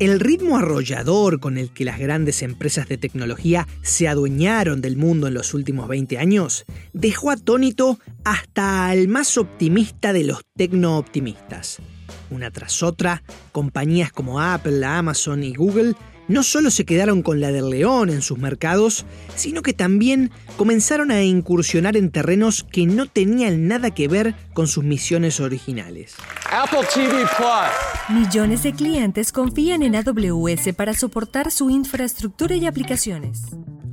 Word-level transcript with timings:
El 0.00 0.18
ritmo 0.18 0.56
arrollador 0.56 1.40
con 1.40 1.58
el 1.58 1.74
que 1.74 1.84
las 1.84 1.98
grandes 1.98 2.42
empresas 2.42 2.88
de 2.88 2.96
tecnología 2.96 3.68
se 3.82 4.08
adueñaron 4.08 4.80
del 4.80 4.96
mundo 4.96 5.26
en 5.26 5.34
los 5.34 5.52
últimos 5.52 5.88
20 5.88 6.16
años 6.16 6.64
dejó 6.94 7.30
atónito 7.30 7.98
hasta 8.24 8.88
al 8.88 9.08
más 9.08 9.36
optimista 9.36 10.14
de 10.14 10.24
los 10.24 10.40
tecno-optimistas. 10.56 11.80
Una 12.30 12.50
tras 12.50 12.82
otra, 12.82 13.22
compañías 13.52 14.10
como 14.10 14.40
Apple, 14.40 14.82
Amazon 14.86 15.44
y 15.44 15.52
Google 15.52 15.94
no 16.30 16.44
solo 16.44 16.70
se 16.70 16.84
quedaron 16.84 17.22
con 17.22 17.40
la 17.40 17.50
del 17.50 17.70
león 17.70 18.08
en 18.08 18.22
sus 18.22 18.38
mercados, 18.38 19.04
sino 19.34 19.62
que 19.62 19.72
también 19.72 20.30
comenzaron 20.56 21.10
a 21.10 21.22
incursionar 21.22 21.96
en 21.96 22.10
terrenos 22.10 22.64
que 22.70 22.86
no 22.86 23.06
tenían 23.06 23.66
nada 23.66 23.92
que 23.92 24.06
ver 24.06 24.36
con 24.54 24.68
sus 24.68 24.84
misiones 24.84 25.40
originales. 25.40 26.14
Apple 26.50 26.86
TV 26.94 27.26
Plus. 27.36 28.16
Millones 28.16 28.62
de 28.62 28.72
clientes 28.72 29.32
confían 29.32 29.82
en 29.82 29.96
AWS 29.96 30.72
para 30.76 30.94
soportar 30.94 31.50
su 31.50 31.68
infraestructura 31.68 32.54
y 32.54 32.66
aplicaciones. 32.66 33.42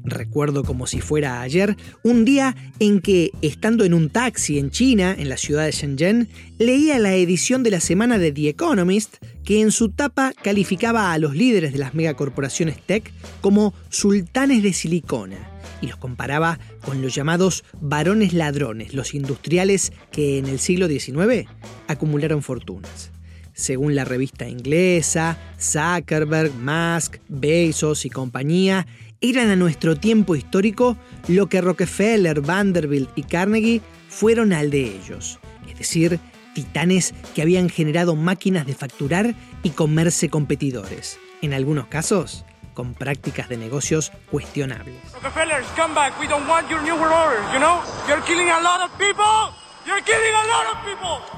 Recuerdo 0.03 0.63
como 0.63 0.87
si 0.87 1.01
fuera 1.01 1.41
ayer, 1.41 1.75
un 2.01 2.23
día 2.23 2.55
en 2.79 3.01
que, 3.01 3.31
estando 3.41 3.83
en 3.83 3.93
un 3.93 4.09
taxi 4.09 4.57
en 4.57 4.71
China, 4.71 5.13
en 5.17 5.27
la 5.27 5.35
ciudad 5.35 5.65
de 5.65 5.71
Shenzhen, 5.71 6.29
leía 6.59 6.97
la 6.97 7.13
edición 7.15 7.61
de 7.61 7.71
la 7.71 7.81
semana 7.81 8.17
de 8.17 8.31
The 8.31 8.47
Economist, 8.47 9.17
que 9.47 9.61
en 9.61 9.71
su 9.71 9.87
tapa 9.87 10.33
calificaba 10.43 11.13
a 11.13 11.17
los 11.17 11.33
líderes 11.33 11.71
de 11.71 11.79
las 11.79 11.93
megacorporaciones 11.93 12.81
tech 12.85 13.13
como 13.39 13.73
sultanes 13.87 14.61
de 14.61 14.73
silicona 14.73 15.37
y 15.79 15.87
los 15.87 15.95
comparaba 15.95 16.59
con 16.83 17.01
los 17.01 17.15
llamados 17.15 17.63
varones 17.79 18.33
ladrones, 18.33 18.93
los 18.93 19.13
industriales 19.13 19.93
que 20.11 20.37
en 20.37 20.47
el 20.47 20.59
siglo 20.59 20.89
XIX 20.89 21.47
acumularon 21.87 22.43
fortunas. 22.43 23.11
Según 23.53 23.95
la 23.95 24.03
revista 24.03 24.49
inglesa, 24.49 25.37
Zuckerberg, 25.57 26.51
Musk, 26.53 27.19
Bezos 27.29 28.05
y 28.05 28.09
compañía 28.09 28.85
eran 29.21 29.49
a 29.49 29.55
nuestro 29.55 29.95
tiempo 29.95 30.35
histórico 30.35 30.97
lo 31.29 31.47
que 31.47 31.61
Rockefeller, 31.61 32.41
Vanderbilt 32.41 33.11
y 33.15 33.23
Carnegie 33.23 33.81
fueron 34.09 34.51
al 34.51 34.71
de 34.71 34.93
ellos, 34.97 35.39
es 35.69 35.77
decir, 35.77 36.19
titanes 36.57 37.13
que 37.35 37.43
habían 37.43 37.69
generado 37.69 38.15
máquinas 38.15 38.65
de 38.65 38.73
facturar 38.73 39.35
y 39.61 39.69
comerse 39.69 40.27
competidores, 40.27 41.19
en 41.43 41.53
algunos 41.53 41.85
casos 41.85 42.45
con 42.73 42.95
prácticas 42.95 43.47
de 43.47 43.57
negocios 43.57 44.11
cuestionables. 44.31 44.95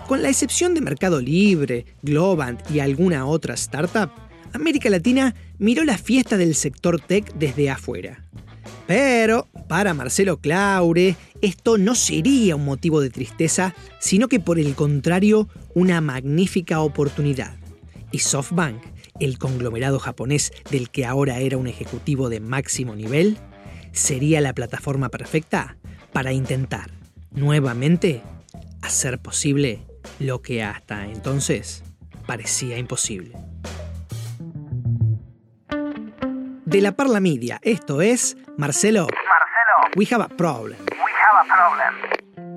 Con 0.08 0.22
la 0.22 0.30
excepción 0.30 0.74
de 0.74 0.82
Mercado 0.82 1.20
Libre, 1.20 1.86
Globant 2.02 2.72
y 2.72 2.80
alguna 2.80 3.26
otra 3.26 3.56
startup, 3.56 4.12
América 4.54 4.90
Latina 4.90 5.36
miró 5.58 5.84
la 5.84 5.98
fiesta 5.98 6.38
del 6.38 6.56
sector 6.56 7.02
tech 7.02 7.34
desde 7.34 7.70
afuera. 7.70 8.24
Pero, 8.88 9.48
para 9.68 9.94
Marcelo 9.94 10.38
Claure, 10.38 11.16
esto 11.42 11.78
no 11.78 11.96
sería 11.96 12.56
un 12.56 12.66
motivo 12.66 13.02
de 13.02 13.10
tristeza, 13.10 13.74
sino 14.00 14.28
que 14.28 14.40
por 14.40 14.60
el 14.60 14.76
contrario, 14.76 15.48
una 15.74 16.02
magnífica 16.02 16.82
oportunidad. 16.82 17.56
Y 18.12 18.20
SoftBank, 18.20 18.82
el 19.20 19.38
conglomerado 19.38 20.00
japonés 20.00 20.52
del 20.72 20.90
que 20.90 21.06
ahora 21.06 21.40
era 21.40 21.58
un 21.58 21.68
ejecutivo 21.68 22.30
de 22.30 22.40
máximo 22.40 22.96
nivel, 22.96 23.38
sería 23.92 24.42
la 24.42 24.54
plataforma 24.54 25.10
perfecta 25.10 25.78
para 26.14 26.34
intentar, 26.34 26.92
nuevamente, 27.32 28.22
hacer 28.82 29.20
posible 29.20 29.82
lo 30.20 30.42
que 30.42 30.64
hasta 30.64 31.06
entonces 31.06 31.84
parecía 32.26 32.78
imposible. 32.78 33.34
de 36.70 36.82
la 36.82 36.92
Parla 36.92 37.20
Media. 37.20 37.60
Esto 37.64 38.02
es 38.02 38.38
Marcelo. 38.58 39.08
Marcelo. 39.08 39.96
We 39.96 40.06
have 40.12 40.24
a 40.24 40.28
problem. 40.28 40.89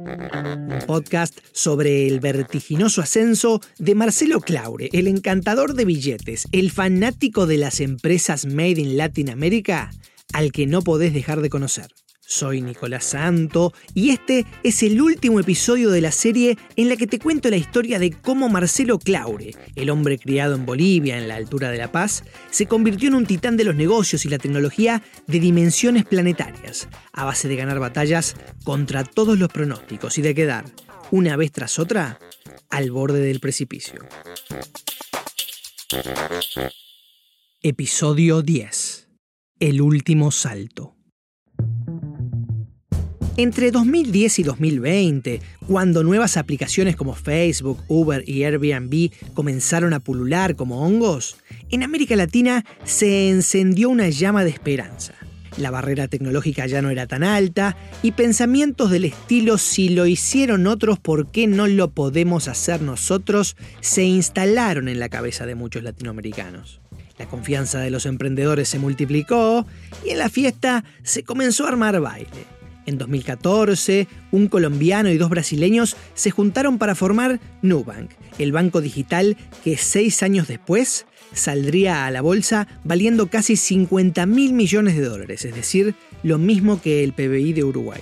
Un 0.04 0.78
podcast 0.86 1.38
sobre 1.52 2.06
el 2.08 2.20
vertiginoso 2.20 3.00
ascenso 3.00 3.60
de 3.78 3.94
Marcelo 3.94 4.40
Claure, 4.40 4.88
el 4.92 5.06
encantador 5.06 5.74
de 5.74 5.84
billetes, 5.84 6.48
el 6.52 6.70
fanático 6.70 7.46
de 7.46 7.58
las 7.58 7.80
empresas 7.80 8.46
made 8.46 8.80
in 8.80 8.96
Latin 8.96 9.30
America, 9.30 9.90
al 10.32 10.50
que 10.52 10.66
no 10.66 10.82
podés 10.82 11.12
dejar 11.12 11.40
de 11.40 11.50
conocer. 11.50 11.88
Soy 12.24 12.62
Nicolás 12.62 13.04
Santo 13.04 13.74
y 13.94 14.10
este 14.10 14.46
es 14.62 14.82
el 14.84 15.02
último 15.02 15.40
episodio 15.40 15.90
de 15.90 16.00
la 16.00 16.12
serie 16.12 16.56
en 16.76 16.88
la 16.88 16.96
que 16.96 17.08
te 17.08 17.18
cuento 17.18 17.50
la 17.50 17.56
historia 17.56 17.98
de 17.98 18.12
cómo 18.12 18.48
Marcelo 18.48 18.98
Claure, 18.98 19.54
el 19.74 19.90
hombre 19.90 20.18
criado 20.18 20.54
en 20.54 20.64
Bolivia 20.64 21.18
en 21.18 21.26
la 21.26 21.34
altura 21.34 21.70
de 21.70 21.78
La 21.78 21.90
Paz, 21.90 22.22
se 22.50 22.66
convirtió 22.66 23.08
en 23.08 23.16
un 23.16 23.26
titán 23.26 23.56
de 23.56 23.64
los 23.64 23.74
negocios 23.74 24.24
y 24.24 24.28
la 24.28 24.38
tecnología 24.38 25.02
de 25.26 25.40
dimensiones 25.40 26.04
planetarias, 26.04 26.88
a 27.12 27.24
base 27.24 27.48
de 27.48 27.56
ganar 27.56 27.80
batallas 27.80 28.36
contra 28.64 29.04
todos 29.04 29.36
los 29.36 29.50
pronósticos 29.50 30.16
y 30.16 30.22
de 30.22 30.34
quedar, 30.34 30.64
una 31.10 31.36
vez 31.36 31.50
tras 31.50 31.78
otra, 31.80 32.20
al 32.70 32.92
borde 32.92 33.20
del 33.20 33.40
precipicio. 33.40 34.00
Episodio 37.62 38.42
10. 38.42 39.08
El 39.58 39.82
último 39.82 40.30
salto. 40.30 40.91
Entre 43.38 43.70
2010 43.70 44.40
y 44.40 44.42
2020, 44.42 45.40
cuando 45.66 46.02
nuevas 46.02 46.36
aplicaciones 46.36 46.96
como 46.96 47.14
Facebook, 47.14 47.82
Uber 47.88 48.22
y 48.28 48.44
Airbnb 48.44 49.10
comenzaron 49.32 49.94
a 49.94 50.00
pulular 50.00 50.54
como 50.54 50.84
hongos, 50.84 51.38
en 51.70 51.82
América 51.82 52.14
Latina 52.14 52.62
se 52.84 53.30
encendió 53.30 53.88
una 53.88 54.10
llama 54.10 54.44
de 54.44 54.50
esperanza. 54.50 55.14
La 55.56 55.70
barrera 55.70 56.08
tecnológica 56.08 56.66
ya 56.66 56.82
no 56.82 56.90
era 56.90 57.06
tan 57.06 57.24
alta 57.24 57.74
y 58.02 58.12
pensamientos 58.12 58.90
del 58.90 59.06
estilo 59.06 59.56
si 59.56 59.88
lo 59.88 60.06
hicieron 60.06 60.66
otros, 60.66 60.98
¿por 60.98 61.30
qué 61.30 61.46
no 61.46 61.66
lo 61.66 61.90
podemos 61.90 62.48
hacer 62.48 62.82
nosotros? 62.82 63.56
se 63.80 64.04
instalaron 64.04 64.88
en 64.88 65.00
la 65.00 65.08
cabeza 65.08 65.46
de 65.46 65.54
muchos 65.54 65.82
latinoamericanos. 65.82 66.82
La 67.18 67.26
confianza 67.26 67.80
de 67.80 67.90
los 67.90 68.04
emprendedores 68.04 68.68
se 68.68 68.78
multiplicó 68.78 69.66
y 70.04 70.10
en 70.10 70.18
la 70.18 70.28
fiesta 70.28 70.84
se 71.02 71.22
comenzó 71.22 71.64
a 71.64 71.68
armar 71.68 71.98
baile. 71.98 72.61
En 72.86 72.98
2014, 72.98 74.08
un 74.32 74.48
colombiano 74.48 75.10
y 75.10 75.18
dos 75.18 75.30
brasileños 75.30 75.96
se 76.14 76.30
juntaron 76.30 76.78
para 76.78 76.94
formar 76.94 77.40
Nubank, 77.62 78.10
el 78.38 78.52
banco 78.52 78.80
digital 78.80 79.36
que 79.62 79.76
seis 79.76 80.22
años 80.22 80.48
después 80.48 81.06
saldría 81.32 82.06
a 82.06 82.10
la 82.10 82.20
bolsa 82.20 82.68
valiendo 82.84 83.28
casi 83.28 83.56
50 83.56 84.26
mil 84.26 84.52
millones 84.52 84.96
de 84.96 85.04
dólares, 85.04 85.44
es 85.44 85.54
decir, 85.54 85.94
lo 86.22 86.38
mismo 86.38 86.80
que 86.80 87.04
el 87.04 87.12
PBI 87.12 87.52
de 87.52 87.64
Uruguay. 87.64 88.00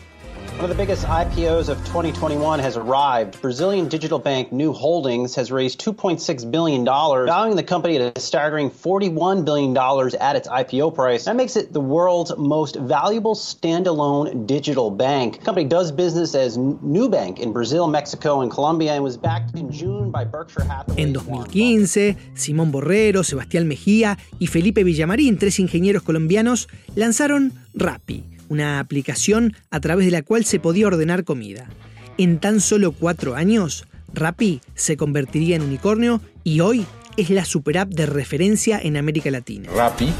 One 0.60 0.70
of 0.70 0.76
the 0.76 0.82
biggest 0.82 1.06
IPOs 1.06 1.70
of 1.70 1.78
2021 1.86 2.58
has 2.58 2.76
arrived. 2.76 3.40
Brazilian 3.40 3.88
digital 3.88 4.18
bank 4.18 4.52
New 4.52 4.74
Holdings 4.74 5.34
has 5.34 5.50
raised 5.50 5.80
$2.6 5.80 6.50
billion, 6.50 6.84
valuing 6.84 7.56
the 7.56 7.62
company 7.62 7.96
at 7.96 8.18
a 8.18 8.20
staggering 8.20 8.70
$41 8.70 9.42
billion 9.42 9.74
at 10.20 10.36
its 10.36 10.46
IPO 10.48 10.94
price. 10.94 11.24
That 11.24 11.36
makes 11.36 11.56
it 11.56 11.72
the 11.72 11.80
world's 11.80 12.36
most 12.36 12.76
valuable 12.76 13.34
standalone 13.34 14.46
digital 14.46 14.90
bank. 14.90 15.38
The 15.38 15.44
company 15.46 15.66
does 15.66 15.90
business 15.90 16.34
as 16.34 16.58
Nubank 16.58 17.38
in 17.38 17.54
Brazil, 17.54 17.86
Mexico, 17.86 18.42
and 18.42 18.50
Colombia 18.50 18.92
and 18.92 19.02
was 19.02 19.16
backed 19.16 19.56
in 19.56 19.72
June 19.72 20.10
by 20.10 20.24
Berkshire 20.26 20.64
Hathaway. 20.64 21.02
En 21.02 21.14
2015, 21.14 22.18
Simón 22.34 22.70
Borrero, 22.70 23.24
Sebastián 23.24 23.66
Mejía 23.66 24.18
y 24.38 24.46
Felipe 24.46 24.84
Villamarín, 24.84 25.38
tres 25.38 25.58
ingenieros 25.58 26.02
colombianos, 26.02 26.68
lanzaron 26.96 27.54
Rappi 27.72 28.39
una 28.50 28.80
aplicación 28.80 29.54
a 29.70 29.80
través 29.80 30.04
de 30.04 30.12
la 30.12 30.22
cual 30.22 30.44
se 30.44 30.60
podía 30.60 30.88
ordenar 30.88 31.24
comida. 31.24 31.70
En 32.18 32.38
tan 32.38 32.60
solo 32.60 32.92
cuatro 32.92 33.36
años, 33.36 33.86
Rappi 34.12 34.60
se 34.74 34.98
convertiría 34.98 35.56
en 35.56 35.62
unicornio 35.62 36.20
y 36.44 36.60
hoy 36.60 36.84
es 37.16 37.30
la 37.30 37.44
super 37.44 37.78
app 37.78 37.88
de 37.88 38.06
referencia 38.06 38.78
en 38.82 38.96
América 38.96 39.30
Latina. 39.30 39.70
Rappi 39.74 40.12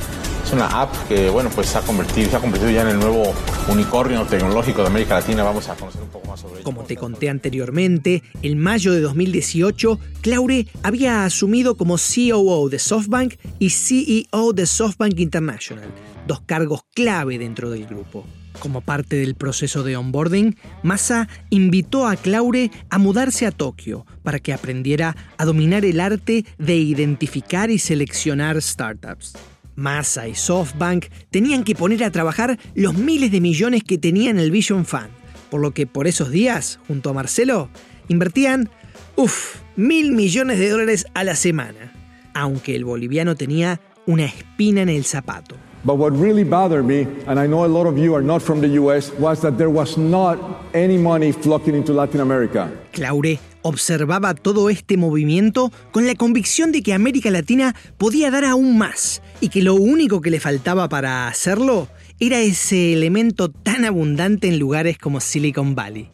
es 0.45 0.53
una 0.53 0.67
app 0.81 0.95
que 1.09 1.29
bueno, 1.29 1.51
pues 1.55 1.69
se 1.69 1.79
ha 1.79 1.81
convertido, 1.83 2.31
se 2.31 2.37
ha 2.37 2.41
convertido 2.41 2.71
ya 2.71 2.83
en 2.83 2.89
el 2.89 2.99
nuevo 2.99 3.35
unicornio 3.69 4.25
tecnológico 4.25 4.83
de 4.83 4.89
América 4.89 5.17
Latina. 5.17 5.43
Vamos 5.43 5.69
a 5.69 5.75
conocer 5.75 6.01
un 6.01 6.09
poco 6.09 6.29
más 6.29 6.41
sobre 6.41 6.57
ello. 6.57 6.65
Como 6.65 6.85
te 6.85 6.97
conté 6.97 7.29
anteriormente, 7.29 8.23
en 8.43 8.59
mayo 8.59 8.93
de 8.93 9.01
2018, 9.01 9.99
Claure 10.21 10.67
había 10.83 11.25
asumido 11.25 11.77
como 11.77 11.97
COO 11.97 12.69
de 12.69 12.79
SoftBank 12.79 13.35
y 13.59 13.71
CEO 13.71 14.53
de 14.55 14.67
SoftBank 14.67 15.19
International 15.19 15.91
dos 16.31 16.43
cargos 16.43 16.83
clave 16.95 17.39
dentro 17.39 17.71
del 17.71 17.87
grupo. 17.87 18.25
Como 18.61 18.83
parte 18.83 19.17
del 19.17 19.35
proceso 19.35 19.83
de 19.83 19.97
onboarding, 19.97 20.55
Massa 20.85 21.29
invitó 21.51 22.07
a 22.07 22.15
Claure 22.15 22.71
a 22.89 22.99
mudarse 22.99 23.47
a 23.47 23.51
Tokio 23.51 24.07
para 24.23 24.39
que 24.39 24.53
aprendiera 24.53 25.17
a 25.39 25.45
dominar 25.45 25.85
el 25.85 25.99
arte 25.99 26.45
de 26.57 26.77
identificar 26.77 27.69
y 27.69 27.81
seleccionar 27.81 28.63
startups. 28.63 29.35
Massa 29.75 30.29
y 30.29 30.37
SoftBank 30.37 31.07
tenían 31.33 31.65
que 31.65 31.75
poner 31.75 32.05
a 32.05 32.13
trabajar 32.13 32.61
los 32.77 32.95
miles 32.95 33.33
de 33.33 33.41
millones 33.41 33.83
que 33.83 33.99
tenían 33.99 34.39
el 34.39 34.53
Vision 34.53 34.87
Fund, 34.87 35.11
por 35.51 35.61
lo 35.61 35.73
que 35.73 35.89
por 35.89 36.07
esos 36.07 36.31
días, 36.31 36.79
junto 36.87 37.11
a 37.11 37.13
Marcelo, 37.13 37.71
invertían, 38.07 38.71
uff, 39.17 39.57
mil 39.75 40.13
millones 40.13 40.61
de 40.61 40.69
dólares 40.69 41.07
a 41.15 41.25
la 41.25 41.35
semana. 41.35 41.93
aunque 42.33 42.77
el 42.77 42.85
boliviano 42.85 43.35
tenía 43.35 43.81
una 44.07 44.25
espina 44.25 44.83
en 44.83 44.89
el 44.89 45.05
zapato. 45.05 45.57
But 45.85 45.97
what 45.97 46.13
really 46.13 46.45
bothered 46.45 46.85
me, 46.85 47.07
and 47.27 47.39
I 47.39 47.47
know 47.47 47.65
a 47.65 47.69
lot 47.69 47.87
of 47.87 47.97
you 47.97 48.15
are 48.15 48.23
not 48.23 48.43
from 48.43 48.61
the 48.61 48.69
US, 48.81 49.11
was 49.19 49.41
that 49.41 49.57
there 49.57 49.71
was 49.71 49.97
not 49.97 50.39
any 50.75 50.99
money 50.99 51.33
flocking 51.33 51.75
into 51.75 51.93
Latin 51.93 52.21
America. 52.21 52.71
Claure 52.93 53.39
observaba 53.63 54.35
todo 54.35 54.71
este 54.71 54.97
movimiento 54.97 55.73
con 55.93 56.07
la 56.07 56.15
convicción 56.15 56.73
de 56.73 56.83
que 56.83 56.95
América 56.95 57.31
Latina 57.31 57.75
podía 57.99 58.31
dar 58.31 58.45
aún 58.45 58.79
más 58.79 59.23
y 59.41 59.49
que 59.49 59.63
lo 59.63 59.75
único 59.75 60.21
que 60.21 60.31
le 60.31 60.41
faltaba 60.41 60.89
para 60.89 61.29
hacerlo 61.29 61.89
era 62.21 62.41
ese 62.41 62.93
elemento 62.93 63.51
tan 63.51 63.85
abundante 63.85 64.49
en 64.49 64.59
lugares 64.59 64.99
como 64.99 65.21
Silicon 65.21 65.75
Valley 65.75 66.11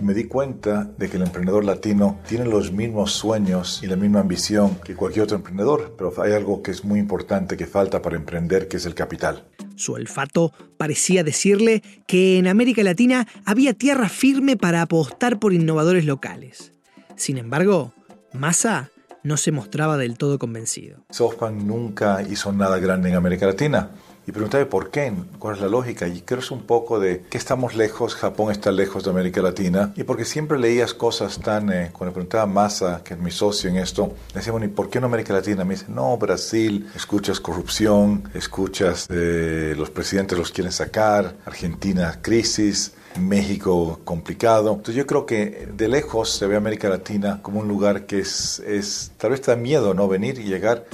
y 0.00 0.02
me 0.02 0.14
di 0.14 0.24
cuenta 0.24 0.84
de 0.96 1.10
que 1.10 1.18
el 1.18 1.24
emprendedor 1.24 1.64
latino 1.64 2.18
tiene 2.26 2.46
los 2.46 2.72
mismos 2.72 3.12
sueños 3.12 3.80
y 3.82 3.86
la 3.86 3.96
misma 3.96 4.20
ambición 4.20 4.76
que 4.82 4.94
cualquier 4.94 5.24
otro 5.24 5.36
emprendedor, 5.36 5.94
pero 5.98 6.12
hay 6.22 6.32
algo 6.32 6.62
que 6.62 6.70
es 6.70 6.84
muy 6.84 6.98
importante 6.98 7.56
que 7.56 7.66
falta 7.66 8.00
para 8.00 8.16
emprender, 8.16 8.66
que 8.66 8.78
es 8.78 8.86
el 8.86 8.94
capital. 8.94 9.46
Su 9.76 9.92
olfato 9.92 10.52
parecía 10.78 11.22
decirle 11.22 11.82
que 12.06 12.38
en 12.38 12.46
América 12.46 12.82
Latina 12.82 13.28
había 13.44 13.74
tierra 13.74 14.08
firme 14.08 14.56
para 14.56 14.80
apostar 14.80 15.38
por 15.38 15.52
innovadores 15.52 16.06
locales. 16.06 16.72
Sin 17.16 17.36
embargo, 17.36 17.92
Massa 18.32 18.90
no 19.22 19.36
se 19.36 19.52
mostraba 19.52 19.98
del 19.98 20.16
todo 20.16 20.38
convencido. 20.38 21.04
SoftBank 21.10 21.62
nunca 21.62 22.22
hizo 22.22 22.52
nada 22.52 22.78
grande 22.78 23.10
en 23.10 23.16
América 23.16 23.46
Latina 23.46 23.90
y 24.30 24.32
preguntarme 24.32 24.66
por 24.66 24.90
qué, 24.92 25.12
cuál 25.40 25.56
es 25.56 25.60
la 25.60 25.66
lógica. 25.66 26.06
Y 26.06 26.20
creo 26.20 26.38
es 26.38 26.52
un 26.52 26.62
poco 26.62 27.00
de 27.00 27.22
que 27.28 27.36
estamos 27.36 27.74
lejos, 27.74 28.14
Japón 28.14 28.52
está 28.52 28.70
lejos 28.70 29.02
de 29.02 29.10
América 29.10 29.42
Latina, 29.42 29.92
y 29.96 30.04
porque 30.04 30.24
siempre 30.24 30.56
leías 30.56 30.94
cosas 30.94 31.40
tan, 31.40 31.72
eh, 31.72 31.90
cuando 31.92 32.14
preguntaba 32.14 32.44
a 32.44 32.46
Massa, 32.46 33.02
que 33.04 33.14
es 33.14 33.20
mi 33.20 33.32
socio 33.32 33.68
en 33.68 33.76
esto, 33.76 34.14
le 34.28 34.34
decíamos, 34.34 34.62
¿y 34.62 34.68
por 34.68 34.88
qué 34.88 35.00
no 35.00 35.06
América 35.06 35.32
Latina? 35.32 35.64
Me 35.64 35.74
dice, 35.74 35.86
no, 35.88 36.16
Brasil, 36.16 36.88
escuchas 36.94 37.40
corrupción, 37.40 38.30
escuchas 38.32 39.08
eh, 39.10 39.74
los 39.76 39.90
presidentes 39.90 40.38
los 40.38 40.52
quieren 40.52 40.72
sacar, 40.72 41.34
Argentina, 41.44 42.20
crisis. 42.22 42.94
México 43.18 43.98
complicado. 44.04 44.70
Entonces 44.70 44.94
yo 44.94 45.04
creo 45.04 45.26
que 45.26 45.68
de 45.76 45.88
lejos 45.88 46.30
se 46.30 46.46
ve 46.46 46.54
América 46.54 46.88
Latina 46.88 47.40
como 47.42 47.58
un 47.58 47.66
lugar 47.66 48.06
que 48.06 48.20
es, 48.20 48.60
es 48.60 49.10
tal 49.18 49.32
vez 49.32 49.42
da 49.42 49.56
miedo 49.56 49.94
no 49.94 50.06
venir 50.06 50.38
y 50.38 50.44
llegar 50.44 50.84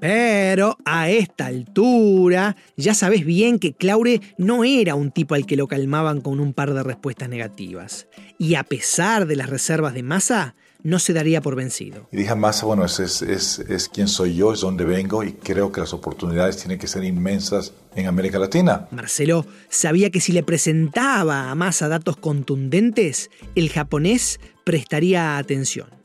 pero 0.00 0.78
a 0.84 1.10
esta 1.10 1.46
altura 1.46 2.56
ya 2.76 2.94
sabes 2.94 3.24
bien 3.24 3.58
que 3.58 3.74
Claure 3.74 4.20
no 4.38 4.64
era 4.64 4.94
un 4.94 5.10
tipo 5.10 5.34
al 5.34 5.46
que 5.46 5.56
lo 5.56 5.68
calmaban 5.68 6.20
con 6.20 6.40
un 6.40 6.54
par 6.54 6.72
de 6.74 6.82
respuestas 6.82 7.28
negativas. 7.28 8.06
Y 8.38 8.54
a 8.54 8.64
pesar 8.64 9.26
de 9.26 9.36
las 9.36 9.50
reservas 9.50 9.94
de 9.94 10.02
masa, 10.02 10.54
no 10.82 10.98
se 10.98 11.12
daría 11.12 11.40
por 11.40 11.56
vencido. 11.56 12.08
Y 12.10 12.16
dije 12.16 12.30
a 12.30 12.34
Massa, 12.34 12.66
bueno, 12.66 12.84
es, 12.84 12.98
es, 13.00 13.22
es, 13.22 13.58
es 13.58 13.88
quién 13.88 14.08
soy 14.08 14.34
yo, 14.34 14.52
es 14.52 14.60
dónde 14.60 14.84
vengo 14.84 15.22
y 15.22 15.32
creo 15.32 15.70
que 15.72 15.80
las 15.80 15.92
oportunidades 15.92 16.56
tienen 16.56 16.78
que 16.78 16.86
ser 16.86 17.04
inmensas 17.04 17.74
en 17.94 18.06
América 18.06 18.38
Latina. 18.38 18.88
Marcelo 18.90 19.46
sabía 19.68 20.10
que 20.10 20.20
si 20.20 20.32
le 20.32 20.42
presentaba 20.42 21.50
a 21.50 21.54
Massa 21.54 21.88
datos 21.88 22.16
contundentes, 22.16 23.30
el 23.54 23.68
japonés 23.68 24.40
prestaría 24.64 25.36
atención. 25.36 25.99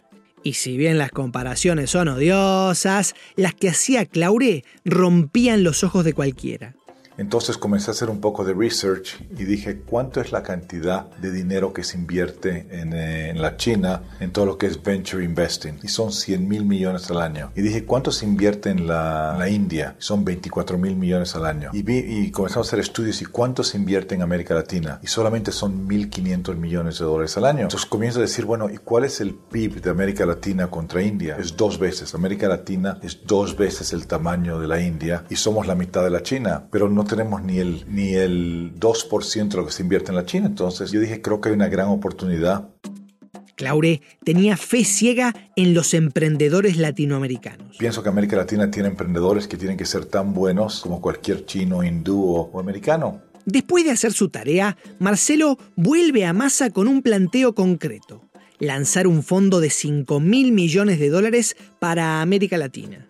Y 0.46 0.54
si 0.54 0.78
bien 0.78 1.00
las 1.00 1.10
comparaciones 1.10 1.90
son 1.90 2.08
odiosas, 2.08 3.16
las 3.36 3.56
que 3.56 3.70
hacía 3.70 4.06
Claure 4.06 4.64
rompían 4.86 5.64
los 5.64 5.84
ojos 5.84 6.06
de 6.06 6.14
cualquiera. 6.14 6.76
Entonces 7.18 7.58
comencé 7.58 7.92
a 7.92 7.94
hacer 7.94 8.10
un 8.10 8.20
poco 8.20 8.44
de 8.44 8.54
research 8.54 9.22
y 9.38 9.46
dije, 9.46 9.82
¿cuánto 9.82 10.20
es 10.20 10.32
la 10.32 10.44
cantidad 10.44 11.10
de 11.18 11.32
dinero 11.32 11.74
que 11.74 11.84
se 11.84 11.98
invierte 11.98 12.68
en, 12.72 12.94
eh, 12.94 13.34
la 13.36 13.58
China 13.58 14.04
en 14.20 14.32
todo 14.32 14.46
lo 14.46 14.58
que 14.58 14.68
es 14.68 14.82
venture 14.82 15.24
investing? 15.24 15.80
Y 15.84 15.88
son 15.88 16.12
100 16.12 16.48
mil 16.48 16.66
millones 16.66 17.10
al 17.12 17.22
año. 17.22 17.52
Y 17.56 17.62
dije, 17.62 17.86
¿cuánto 17.86 18.12
se 18.12 18.26
invierte 18.26 18.70
en 18.70 18.88
la, 18.88 19.38
India? 19.50 19.96
Son 20.00 20.26
24 20.26 20.78
mil 20.78 20.96
millones 20.96 21.36
al 21.36 21.46
año. 21.46 21.70
Y, 21.72 21.84
vi, 21.84 22.00
y 22.00 22.32
comenzamos 22.32 22.68
a 22.68 22.70
hacer 22.70 22.80
estudios 22.80 23.22
y 23.22 23.26
cuánto 23.26 23.64
se 23.64 23.78
invierte 23.78 24.16
en 24.16 24.22
América 24.22 24.54
Latina. 24.54 25.00
Y 25.02 25.08
solamente 25.08 25.52
son 25.52 25.88
1.500 25.88 26.56
millones 26.56 27.00
de 27.00 27.06
dólares 27.06 27.38
al 27.38 27.46
año. 27.46 27.62
Entonces 27.62 27.88
comienzo 27.88 28.20
a 28.20 28.24
decir, 28.24 28.46
bueno, 28.46 28.70
¿y 28.70 28.78
cuál 28.78 29.06
es 29.06 29.22
el 29.22 29.36
PIB 29.36 29.82
de 29.82 29.90
América 29.90 30.26
Latina 30.26 30.68
contra 30.68 31.02
India? 31.02 31.38
Es 31.40 31.56
dos 31.56 31.80
veces. 31.80 32.14
América 32.14 32.48
Latina 32.48 33.00
es 33.02 33.20
dos 33.26 33.56
veces 33.56 33.94
el 33.94 34.08
tamaño 34.08 34.60
de 34.60 34.68
la 34.68 34.82
India 34.82 35.24
y 35.30 35.36
somos 35.36 35.68
la 35.68 35.76
mitad 35.76 36.04
de 36.04 36.10
la 36.10 36.22
China. 36.22 36.68
Pero 36.72 36.90
no 36.90 37.05
tenemos 37.06 37.44
ni 37.44 37.60
el, 37.60 37.86
ni 37.88 38.14
el 38.16 38.74
2% 38.80 39.50
de 39.50 39.58
lo 39.58 39.66
que 39.66 39.72
se 39.72 39.84
invierte 39.84 40.12
en 40.12 40.16
la 40.16 40.26
China. 40.26 40.48
Entonces 40.48 40.92
yo 40.92 41.00
dije, 41.00 41.22
creo 41.22 41.40
que 41.40 41.50
hay 41.50 41.56
una 41.56 41.70
gran 41.70 41.88
oportunidad. 41.88 42.70
Claure 43.56 44.02
tenía 44.24 44.58
fe 44.58 44.84
ciega 44.84 45.34
en 45.56 45.74
los 45.74 45.94
emprendedores 45.94 46.78
latinoamericanos. 46.78 47.78
Pienso 47.78 48.04
que 48.04 48.10
América 48.10 48.36
Latina 48.36 48.70
tiene 48.70 48.90
emprendedores 48.90 49.48
que 49.48 49.58
tienen 49.58 49.78
que 49.78 49.86
ser 49.86 50.06
tan 50.06 50.34
buenos 50.34 50.82
como 50.82 51.02
cualquier 51.02 51.46
chino, 51.46 51.84
hindú 51.84 52.50
o, 52.52 52.60
americano. 52.60 53.22
Después 53.46 53.86
de 53.86 53.92
hacer 53.92 54.12
su 54.12 54.30
tarea, 54.30 54.78
Marcelo 55.00 55.58
vuelve 55.76 56.26
a 56.26 56.34
Massa 56.34 56.70
con 56.70 56.88
un 56.88 57.02
planteo 57.02 57.56
concreto. 57.56 58.22
Lanzar 58.60 59.08
un 59.08 59.24
fondo 59.24 59.60
de 59.60 59.70
5 59.70 60.20
mil 60.20 60.52
millones 60.52 61.00
de 61.00 61.10
dólares 61.10 61.56
para 61.80 62.22
América 62.22 62.58
Latina. 62.58 63.08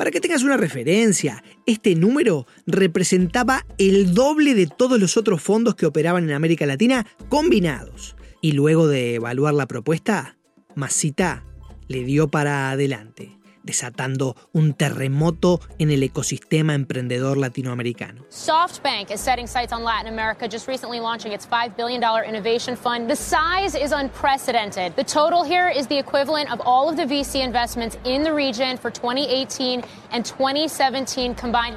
Para 0.00 0.10
que 0.10 0.22
tengas 0.22 0.42
una 0.44 0.56
referencia, 0.56 1.44
este 1.66 1.94
número 1.94 2.46
representaba 2.66 3.66
el 3.76 4.14
doble 4.14 4.54
de 4.54 4.66
todos 4.66 4.98
los 4.98 5.18
otros 5.18 5.42
fondos 5.42 5.74
que 5.74 5.84
operaban 5.84 6.24
en 6.24 6.34
América 6.34 6.64
Latina 6.64 7.06
combinados. 7.28 8.16
Y 8.40 8.52
luego 8.52 8.88
de 8.88 9.16
evaluar 9.16 9.52
la 9.52 9.68
propuesta, 9.68 10.38
Masita 10.74 11.44
le 11.86 12.02
dio 12.04 12.30
para 12.30 12.70
adelante 12.70 13.39
desatando 13.62 14.36
un 14.52 14.74
terremoto 14.74 15.60
en 15.78 15.90
el 15.90 16.02
ecosistema 16.02 16.74
emprendedor 16.74 17.36
latinoamericano. 17.36 18.24
SoftBank 18.30 19.10
is 19.10 19.20
setting 19.20 19.46
sights 19.46 19.72
on 19.72 19.84
Latin 19.84 20.12
America, 20.12 20.48
just 20.48 20.68
recently 20.68 21.00
launching 21.00 21.32
its 21.32 21.46
$5 21.46 21.76
billion 21.76 22.02
innovation 22.24 22.76
fund. 22.76 23.08
The 23.08 23.16
size 23.16 23.74
is 23.74 23.92
unprecedented. 23.92 24.94
The 24.96 25.04
total 25.04 25.42
here 25.44 25.68
is 25.68 25.86
the 25.88 25.98
equivalent 25.98 26.50
of 26.52 26.60
all 26.64 26.88
of 26.88 26.96
the 26.96 27.04
VC 27.04 27.42
investments 27.44 27.98
in 28.04 28.22
the 28.22 28.32
region 28.32 28.76
for 28.78 28.90
2018 28.90 29.82
and 30.12 30.24
2017 30.24 31.34
combined. 31.34 31.76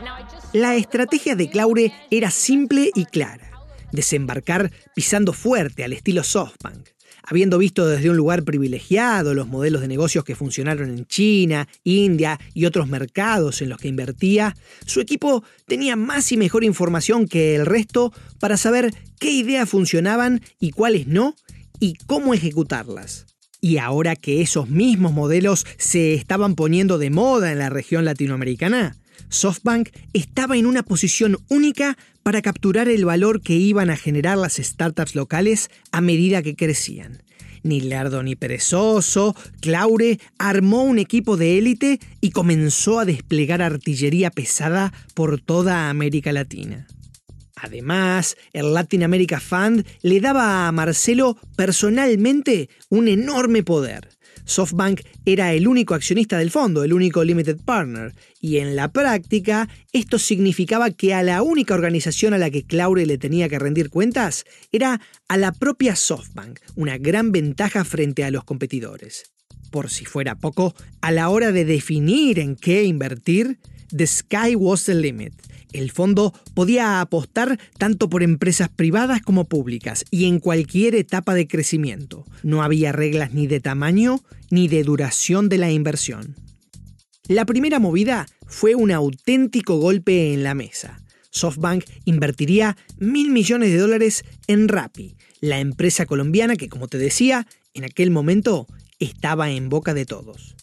La 0.53 0.75
estrategia 0.75 1.35
de 1.35 1.49
Claure 1.49 1.91
era 2.09 2.29
simple 2.29 2.91
y 2.95 3.05
clara. 3.05 3.49
Desembarcar 3.91 4.71
pisando 4.95 5.33
fuerte 5.33 5.83
al 5.83 5.93
estilo 5.93 6.23
SoftBank 6.23 6.92
Habiendo 7.25 7.57
visto 7.57 7.87
desde 7.87 8.09
un 8.09 8.17
lugar 8.17 8.43
privilegiado 8.43 9.33
los 9.33 9.47
modelos 9.47 9.81
de 9.81 9.87
negocios 9.87 10.25
que 10.25 10.35
funcionaron 10.35 10.89
en 10.89 11.05
China, 11.05 11.69
India 11.83 12.37
y 12.53 12.65
otros 12.65 12.89
mercados 12.89 13.61
en 13.61 13.69
los 13.69 13.79
que 13.79 13.87
invertía, 13.87 14.55
su 14.85 14.99
equipo 14.99 15.43
tenía 15.65 15.95
más 15.95 16.31
y 16.33 16.37
mejor 16.37 16.65
información 16.65 17.27
que 17.27 17.55
el 17.55 17.65
resto 17.65 18.11
para 18.39 18.57
saber 18.57 18.93
qué 19.19 19.31
ideas 19.31 19.69
funcionaban 19.69 20.41
y 20.59 20.71
cuáles 20.71 21.07
no, 21.07 21.35
y 21.79 21.95
cómo 22.07 22.33
ejecutarlas. 22.33 23.25
Y 23.61 23.77
ahora 23.77 24.17
que 24.17 24.41
esos 24.41 24.69
mismos 24.69 25.13
modelos 25.13 25.65
se 25.77 26.13
estaban 26.15 26.55
poniendo 26.55 26.97
de 26.97 27.09
moda 27.09 27.53
en 27.53 27.59
la 27.59 27.69
región 27.69 28.03
latinoamericana, 28.03 28.97
SoftBank 29.33 29.89
estaba 30.13 30.57
en 30.57 30.65
una 30.65 30.83
posición 30.83 31.37
única 31.49 31.97
para 32.21 32.41
capturar 32.41 32.87
el 32.87 33.05
valor 33.05 33.41
que 33.41 33.53
iban 33.53 33.89
a 33.89 33.97
generar 33.97 34.37
las 34.37 34.55
startups 34.55 35.15
locales 35.15 35.69
a 35.91 36.01
medida 36.01 36.41
que 36.41 36.55
crecían. 36.55 37.23
Ni 37.63 37.81
lerdo 37.81 38.23
ni 38.23 38.35
perezoso, 38.35 39.35
Claure 39.61 40.19
armó 40.37 40.83
un 40.83 40.99
equipo 40.99 41.37
de 41.37 41.57
élite 41.57 41.99
y 42.21 42.31
comenzó 42.31 42.99
a 42.99 43.05
desplegar 43.05 43.61
artillería 43.61 44.31
pesada 44.31 44.93
por 45.13 45.39
toda 45.39 45.89
América 45.89 46.31
Latina. 46.33 46.87
Además, 47.55 48.35
el 48.51 48.73
Latin 48.73 49.03
America 49.03 49.39
Fund 49.39 49.85
le 50.01 50.19
daba 50.19 50.67
a 50.67 50.71
Marcelo 50.73 51.37
personalmente 51.55 52.69
un 52.89 53.07
enorme 53.07 53.63
poder. 53.63 54.09
SoftBank 54.45 55.01
era 55.25 55.53
el 55.53 55.67
único 55.67 55.93
accionista 55.93 56.37
del 56.37 56.51
fondo, 56.51 56.83
el 56.83 56.93
único 56.93 57.23
limited 57.23 57.57
partner, 57.63 58.13
y 58.39 58.57
en 58.57 58.75
la 58.75 58.91
práctica 58.91 59.69
esto 59.91 60.19
significaba 60.19 60.91
que 60.91 61.13
a 61.13 61.23
la 61.23 61.41
única 61.41 61.73
organización 61.73 62.33
a 62.33 62.37
la 62.37 62.49
que 62.49 62.63
Claure 62.63 63.05
le 63.05 63.17
tenía 63.17 63.49
que 63.49 63.59
rendir 63.59 63.89
cuentas 63.89 64.45
era 64.71 65.01
a 65.27 65.37
la 65.37 65.51
propia 65.51 65.95
SoftBank, 65.95 66.59
una 66.75 66.97
gran 66.97 67.31
ventaja 67.31 67.85
frente 67.85 68.23
a 68.23 68.31
los 68.31 68.43
competidores. 68.43 69.33
Por 69.71 69.89
si 69.89 70.05
fuera 70.05 70.35
poco, 70.35 70.75
a 71.01 71.11
la 71.11 71.29
hora 71.29 71.51
de 71.51 71.65
definir 71.65 72.39
en 72.39 72.55
qué 72.55 72.83
invertir, 72.83 73.59
the 73.95 74.07
sky 74.07 74.55
was 74.55 74.85
the 74.85 74.93
limit. 74.93 75.33
El 75.73 75.91
fondo 75.91 76.33
podía 76.53 77.01
apostar 77.01 77.59
tanto 77.77 78.09
por 78.09 78.23
empresas 78.23 78.69
privadas 78.69 79.21
como 79.21 79.45
públicas 79.45 80.05
y 80.11 80.25
en 80.25 80.39
cualquier 80.39 80.95
etapa 80.95 81.33
de 81.33 81.47
crecimiento. 81.47 82.25
No 82.43 82.63
había 82.63 82.91
reglas 82.91 83.33
ni 83.33 83.47
de 83.47 83.59
tamaño 83.59 84.23
ni 84.51 84.67
de 84.67 84.83
duración 84.83 85.49
de 85.49 85.57
la 85.57 85.71
inversión. 85.71 86.35
La 87.27 87.45
primera 87.45 87.79
movida 87.79 88.27
fue 88.45 88.75
un 88.75 88.91
auténtico 88.91 89.77
golpe 89.77 90.33
en 90.33 90.43
la 90.43 90.53
mesa. 90.53 91.01
SoftBank 91.31 91.85
invertiría 92.05 92.77
mil 92.99 93.31
millones 93.31 93.71
de 93.71 93.79
dólares 93.79 94.23
en 94.47 94.67
Rappi, 94.67 95.15
la 95.41 95.59
empresa 95.59 96.05
colombiana 96.05 96.55
que, 96.55 96.69
como 96.69 96.87
te 96.87 96.99
decía, 96.99 97.47
en 97.73 97.83
aquel 97.83 98.11
momento 98.11 98.67
estaba 98.99 99.49
en 99.49 99.69
boca 99.69 99.95
de 99.95 100.05
todos. 100.05 100.55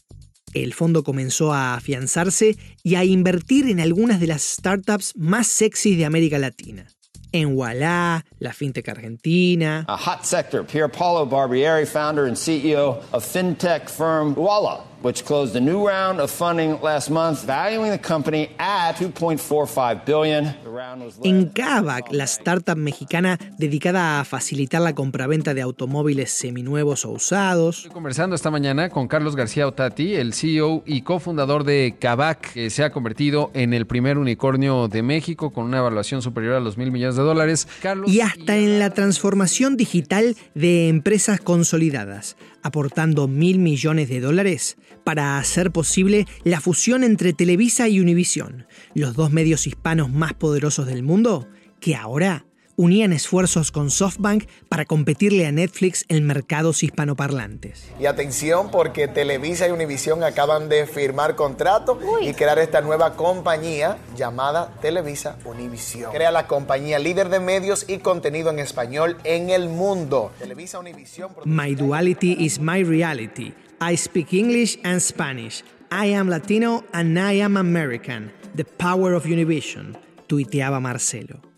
El 0.54 0.74
fondo 0.74 1.04
comenzó 1.04 1.52
a 1.52 1.74
afianzarse 1.74 2.56
y 2.82 2.94
a 2.96 3.04
invertir 3.04 3.68
en 3.68 3.80
algunas 3.80 4.20
de 4.20 4.26
las 4.26 4.42
startups 4.42 5.14
más 5.16 5.46
sexys 5.46 5.96
de 5.96 6.04
América 6.04 6.38
Latina. 6.38 6.86
En 7.32 7.56
Walla, 7.56 8.24
la 8.40 8.52
fintech 8.52 8.88
argentina. 8.88 9.84
A 9.88 9.96
hot 9.96 10.24
sector, 10.24 10.64
Pier 10.64 10.88
Paulo 10.88 11.26
Barbieri, 11.26 11.86
founder 11.86 12.26
and 12.26 12.36
CEO 12.36 13.02
of 13.12 13.24
fintech 13.24 13.88
firm 13.88 14.34
Walla 14.34 14.84
which 15.02 15.24
closed 15.24 15.56
a 15.56 15.60
new 15.60 15.86
round 15.86 16.20
of 16.20 16.30
funding 16.30 16.78
last 16.82 17.10
month, 17.10 17.44
valuing 17.44 17.90
the 17.90 17.98
company 17.98 18.50
at 18.58 18.96
2.45 18.96 20.04
billion. 20.04 20.54
En 21.24 21.50
Kavak, 21.50 22.12
la 22.12 22.24
startup 22.24 22.76
mexicana 22.76 23.38
dedicada 23.58 24.20
a 24.20 24.24
facilitar 24.24 24.80
la 24.82 24.94
compraventa 24.94 25.54
de 25.54 25.62
automóviles 25.62 26.30
seminuevos 26.30 27.04
o 27.04 27.10
usados. 27.10 27.78
Estoy 27.78 27.92
conversando 27.92 28.36
esta 28.36 28.50
mañana 28.50 28.90
con 28.90 29.08
Carlos 29.08 29.36
García 29.36 29.66
Otati, 29.66 30.14
el 30.14 30.34
CEO 30.34 30.82
y 30.86 31.02
cofundador 31.02 31.64
de 31.64 31.96
Kavak, 31.98 32.52
que 32.52 32.70
se 32.70 32.84
ha 32.84 32.92
convertido 32.92 33.50
en 33.54 33.72
el 33.72 33.86
primer 33.86 34.18
unicornio 34.18 34.88
de 34.88 35.02
México 35.02 35.50
con 35.50 35.64
una 35.64 35.78
evaluación 35.78 36.22
superior 36.22 36.54
a 36.54 36.60
los 36.60 36.76
mil 36.76 36.90
millones 36.90 37.16
de 37.16 37.19
dólares. 37.24 37.68
Carlos 37.82 38.10
y 38.10 38.20
hasta 38.20 38.56
en 38.56 38.78
la 38.78 38.90
transformación 38.90 39.76
digital 39.76 40.36
de 40.54 40.88
empresas 40.88 41.40
consolidadas, 41.40 42.36
aportando 42.62 43.28
mil 43.28 43.58
millones 43.58 44.08
de 44.08 44.20
dólares 44.20 44.76
para 45.04 45.38
hacer 45.38 45.70
posible 45.70 46.26
la 46.44 46.60
fusión 46.60 47.04
entre 47.04 47.32
Televisa 47.32 47.88
y 47.88 48.00
Univisión, 48.00 48.66
los 48.94 49.14
dos 49.14 49.30
medios 49.32 49.66
hispanos 49.66 50.10
más 50.10 50.34
poderosos 50.34 50.86
del 50.86 51.02
mundo, 51.02 51.48
que 51.80 51.96
ahora 51.96 52.44
unían 52.80 53.12
esfuerzos 53.12 53.72
con 53.72 53.90
SoftBank 53.90 54.44
para 54.70 54.86
competirle 54.86 55.46
a 55.46 55.52
Netflix 55.52 56.06
en 56.08 56.26
mercados 56.26 56.82
hispanoparlantes. 56.82 57.90
Y 58.00 58.06
atención 58.06 58.70
porque 58.70 59.06
Televisa 59.06 59.68
y 59.68 59.70
Univisión 59.70 60.24
acaban 60.24 60.70
de 60.70 60.86
firmar 60.86 61.36
contrato 61.36 61.98
y 62.22 62.32
crear 62.32 62.58
esta 62.58 62.80
nueva 62.80 63.16
compañía 63.16 63.98
llamada 64.16 64.74
Televisa 64.80 65.36
Univisión. 65.44 66.10
Crea 66.10 66.30
la 66.30 66.46
compañía 66.46 66.98
líder 66.98 67.28
de 67.28 67.38
medios 67.38 67.84
y 67.86 67.98
contenido 67.98 68.48
en 68.48 68.58
español 68.58 69.18
en 69.24 69.50
el 69.50 69.68
mundo. 69.68 70.32
Televisa 70.38 70.78
Univisión. 70.78 71.32
My 71.44 71.74
duality 71.74 72.34
is 72.42 72.58
my 72.58 72.82
reality. 72.82 73.52
I 73.78 73.94
speak 73.98 74.32
English 74.32 74.78
and 74.84 75.02
Spanish. 75.02 75.62
I 75.90 76.14
am 76.14 76.30
Latino 76.30 76.84
and 76.94 77.18
I 77.18 77.42
am 77.42 77.58
American. 77.58 78.32
The 78.56 78.64
power 78.64 79.12
of 79.12 79.26
Univision, 79.26 79.98
tuiteaba 80.28 80.80
Marcelo. 80.80 81.49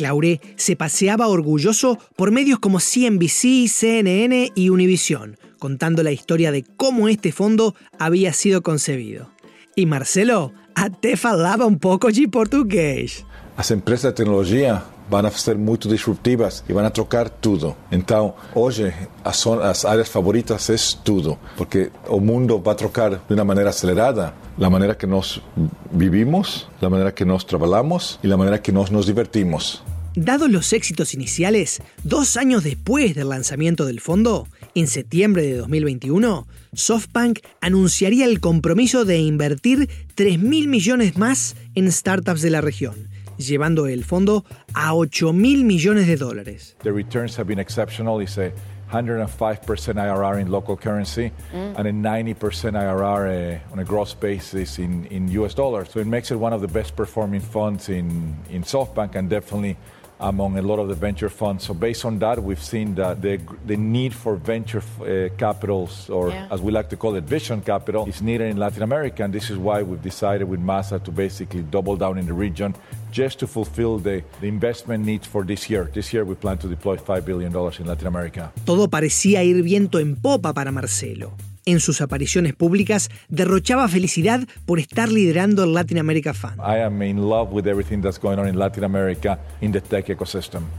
Claure 0.00 0.40
se 0.56 0.76
paseaba 0.76 1.28
orgulloso 1.28 1.98
por 2.16 2.30
medios 2.30 2.58
como 2.58 2.78
CNBC, 2.78 3.68
CNN 3.68 4.50
y 4.54 4.70
Univision, 4.70 5.36
contando 5.58 6.02
la 6.02 6.10
historia 6.10 6.50
de 6.52 6.64
cómo 6.78 7.06
este 7.08 7.32
fondo 7.32 7.74
había 7.98 8.32
sido 8.32 8.62
concebido. 8.62 9.30
Y 9.76 9.84
Marcelo 9.84 10.54
até 10.74 11.18
falaba 11.18 11.66
un 11.66 11.78
poco 11.78 12.08
de 12.08 12.26
portugués. 12.28 13.26
Las 13.58 13.70
empresas 13.72 14.12
de 14.12 14.12
tecnología 14.12 14.82
van 15.10 15.26
a 15.26 15.30
ser 15.32 15.58
muy 15.58 15.76
disruptivas 15.76 16.64
y 16.66 16.72
van 16.72 16.86
a 16.86 16.92
trocar 16.94 17.28
todo. 17.28 17.76
Entonces, 17.90 18.34
hoy 18.54 18.92
las 19.22 19.84
áreas 19.84 20.08
favoritas 20.08 20.70
es 20.70 20.98
todo, 21.02 21.36
porque 21.58 21.90
el 22.10 22.20
mundo 22.22 22.62
va 22.62 22.72
a 22.72 22.76
trocar 22.76 23.20
de 23.28 23.34
una 23.34 23.44
manera 23.44 23.68
acelerada 23.68 24.32
la 24.56 24.70
manera 24.70 24.96
que 24.96 25.06
nos 25.06 25.42
vivimos, 25.90 26.68
la 26.80 26.88
manera 26.88 27.14
que 27.14 27.26
nos 27.26 27.44
trabajamos 27.46 28.18
y 28.22 28.28
la 28.28 28.38
manera 28.38 28.62
que 28.62 28.72
nos, 28.72 28.90
nos 28.90 29.06
divertimos. 29.06 29.82
Dados 30.16 30.50
los 30.50 30.72
éxitos 30.72 31.14
iniciales, 31.14 31.80
dos 32.02 32.36
años 32.36 32.64
después 32.64 33.14
del 33.14 33.28
lanzamiento 33.28 33.86
del 33.86 34.00
fondo, 34.00 34.48
en 34.74 34.88
septiembre 34.88 35.42
de 35.42 35.56
2021, 35.56 36.48
SoftBank 36.74 37.38
anunciaría 37.60 38.24
el 38.24 38.40
compromiso 38.40 39.04
de 39.04 39.18
invertir 39.18 39.88
3 40.16 40.40
mil 40.40 40.66
millones 40.66 41.16
más 41.16 41.54
en 41.74 41.90
startups 41.90 42.42
de 42.42 42.50
la 42.50 42.60
región 42.60 43.08
llevando 43.36 43.86
el 43.86 44.04
fondo 44.04 44.44
a 44.74 44.94
8 44.94 45.32
mil 45.32 45.64
millones 45.64 46.06
de 46.06 46.16
dólares. 46.16 46.76
The 46.82 46.92
returns 46.92 47.38
have 47.38 47.46
been 47.46 47.58
exceptional. 47.58 48.20
It's 48.20 48.36
a 48.36 48.52
105% 48.90 49.30
IRR 49.64 50.40
in 50.40 50.50
local 50.50 50.76
currency 50.76 51.32
mm. 51.52 51.78
and 51.78 51.86
a 51.86 51.92
90% 51.92 52.34
IRR 52.34 53.56
uh, 53.56 53.72
on 53.72 53.78
a 53.78 53.84
gross 53.84 54.14
basis 54.14 54.78
in, 54.78 55.06
in 55.06 55.28
US 55.28 55.54
dollars. 55.54 55.90
So 55.90 56.00
it 56.00 56.06
makes 56.06 56.30
it 56.30 56.36
one 56.36 56.52
of 56.52 56.60
the 56.60 56.68
best 56.68 56.96
performing 56.96 57.40
funds 57.40 57.88
in, 57.88 58.36
in 58.50 58.62
SoftBank 58.62 59.14
and 59.14 59.30
definitely 59.30 59.76
among 60.20 60.58
a 60.58 60.62
lot 60.62 60.78
of 60.78 60.88
the 60.88 60.94
venture 60.94 61.28
funds. 61.28 61.64
So 61.64 61.74
based 61.74 62.04
on 62.04 62.18
that, 62.20 62.42
we've 62.42 62.62
seen 62.62 62.94
that 62.96 63.22
the, 63.22 63.40
the 63.66 63.76
need 63.76 64.14
for 64.14 64.36
venture 64.36 64.82
uh, 65.00 65.28
capitals, 65.36 66.08
or 66.10 66.30
yeah. 66.30 66.48
as 66.50 66.60
we 66.60 66.70
like 66.72 66.88
to 66.90 66.96
call 66.96 67.14
it, 67.16 67.24
vision 67.24 67.60
capital, 67.62 68.06
is 68.06 68.22
needed 68.22 68.50
in 68.50 68.56
Latin 68.56 68.82
America. 68.82 69.24
And 69.24 69.32
this 69.32 69.50
is 69.50 69.56
why 69.56 69.82
we've 69.82 70.02
decided 70.02 70.48
with 70.48 70.60
Masa 70.60 71.02
to 71.04 71.10
basically 71.10 71.62
double 71.62 71.96
down 71.96 72.18
in 72.18 72.26
the 72.26 72.34
region 72.34 72.74
just 73.10 73.38
to 73.40 73.46
fulfill 73.46 73.98
the, 73.98 74.22
the 74.40 74.46
investment 74.46 75.04
needs 75.04 75.26
for 75.26 75.42
this 75.42 75.68
year. 75.68 75.90
This 75.92 76.12
year 76.12 76.24
we 76.24 76.34
plan 76.34 76.58
to 76.58 76.68
deploy 76.68 76.96
$5 76.96 77.24
billion 77.24 77.52
in 77.54 77.86
Latin 77.86 78.06
America. 78.06 78.52
Todo 78.64 78.88
parecía 78.88 79.42
ir 79.42 79.62
viento 79.62 79.98
en 79.98 80.16
popa 80.16 80.52
para 80.52 80.70
Marcelo. 80.70 81.32
En 81.66 81.78
sus 81.80 82.00
apariciones 82.00 82.54
públicas 82.54 83.10
derrochaba 83.28 83.86
felicidad 83.86 84.46
por 84.64 84.78
estar 84.78 85.12
liderando 85.12 85.64
el 85.64 85.74
Latin 85.74 85.98
America 85.98 86.32
Fund. 86.32 86.54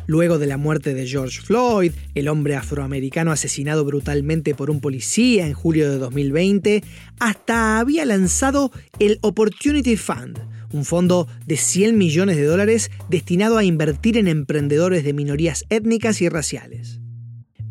Luego 0.07 0.39
de 0.39 0.47
la 0.47 0.57
muerte 0.57 0.93
de 0.93 1.05
George 1.05 1.41
Floyd, 1.41 1.91
el 2.15 2.27
hombre 2.27 2.55
afroamericano 2.55 3.31
asesinado 3.31 3.85
brutalmente 3.85 4.55
por 4.55 4.71
un 4.71 4.81
policía 4.81 5.45
en 5.45 5.53
julio 5.53 5.89
de 5.91 5.97
2020, 5.99 6.83
hasta 7.19 7.79
había 7.79 8.05
lanzado 8.05 8.71
el 8.99 9.19
Opportunity 9.21 9.97
Fund, 9.97 10.39
un 10.73 10.85
fondo 10.85 11.27
de 11.45 11.57
100 11.57 11.97
millones 11.97 12.37
de 12.37 12.45
dólares 12.45 12.89
destinado 13.09 13.57
a 13.57 13.63
invertir 13.63 14.17
en 14.17 14.27
emprendedores 14.27 15.03
de 15.03 15.13
minorías 15.13 15.65
étnicas 15.69 16.21
y 16.21 16.29
raciales. 16.29 16.99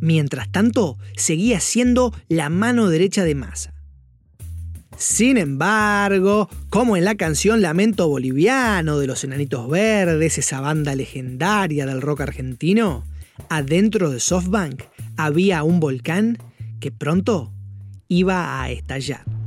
Mientras 0.01 0.51
tanto, 0.51 0.99
seguía 1.17 1.61
siendo 1.61 2.15
la 2.29 2.49
mano 2.49 2.89
derecha 2.89 3.25
de 3.25 3.35
Massa. 3.35 3.75
Sin 4.97 5.39
embargo, 5.39 6.51
como 6.69 6.97
en 6.97 7.05
la 7.05 7.15
canción 7.15 7.63
Lamento 7.63 8.07
Boliviano 8.09 8.99
de 8.99 9.07
los 9.07 9.25
Enanitos 9.25 9.69
Verdes, 9.69 10.37
esa 10.37 10.61
banda 10.61 10.95
legendaria 10.95 11.87
del 11.87 12.03
rock 12.03 12.21
argentino, 12.21 13.05
adentro 13.49 14.11
de 14.11 14.21
SoftBank 14.21 14.83
había 15.17 15.63
un 15.63 15.81
volcán 15.81 16.37
que 16.81 16.91
pronto 16.91 17.51
iba 18.09 18.61
a 18.61 18.71
estallar. 18.71 19.40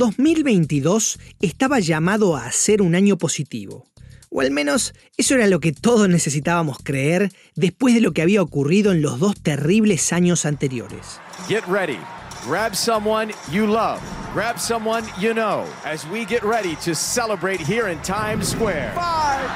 2022 0.00 1.20
estaba 1.42 1.78
llamado 1.78 2.34
a 2.34 2.50
ser 2.52 2.80
un 2.80 2.94
año 2.94 3.18
positivo. 3.18 3.84
O 4.30 4.40
al 4.40 4.50
menos 4.50 4.94
eso 5.18 5.34
era 5.34 5.46
lo 5.46 5.60
que 5.60 5.72
todos 5.72 6.08
necesitábamos 6.08 6.78
creer 6.82 7.30
después 7.54 7.94
de 7.94 8.00
lo 8.00 8.12
que 8.12 8.22
había 8.22 8.40
ocurrido 8.40 8.92
en 8.92 9.02
los 9.02 9.18
dos 9.18 9.38
terribles 9.38 10.14
años 10.14 10.46
anteriores. 10.46 11.20
Get 11.48 11.64
ready. 11.66 11.98
Grab 12.46 12.74
someone 12.74 13.34
you 13.52 13.66
love. 13.66 14.00
Grab 14.32 14.58
someone 14.58 15.04
you 15.20 15.34
know 15.34 15.66
as 15.84 16.06
we 16.06 16.24
get 16.24 16.42
ready 16.42 16.76
to 16.76 16.94
celebrate 16.94 17.60
here 17.60 17.92
in 17.92 18.00
Times 18.00 18.48
Square. 18.48 18.94
Five, 18.94 19.50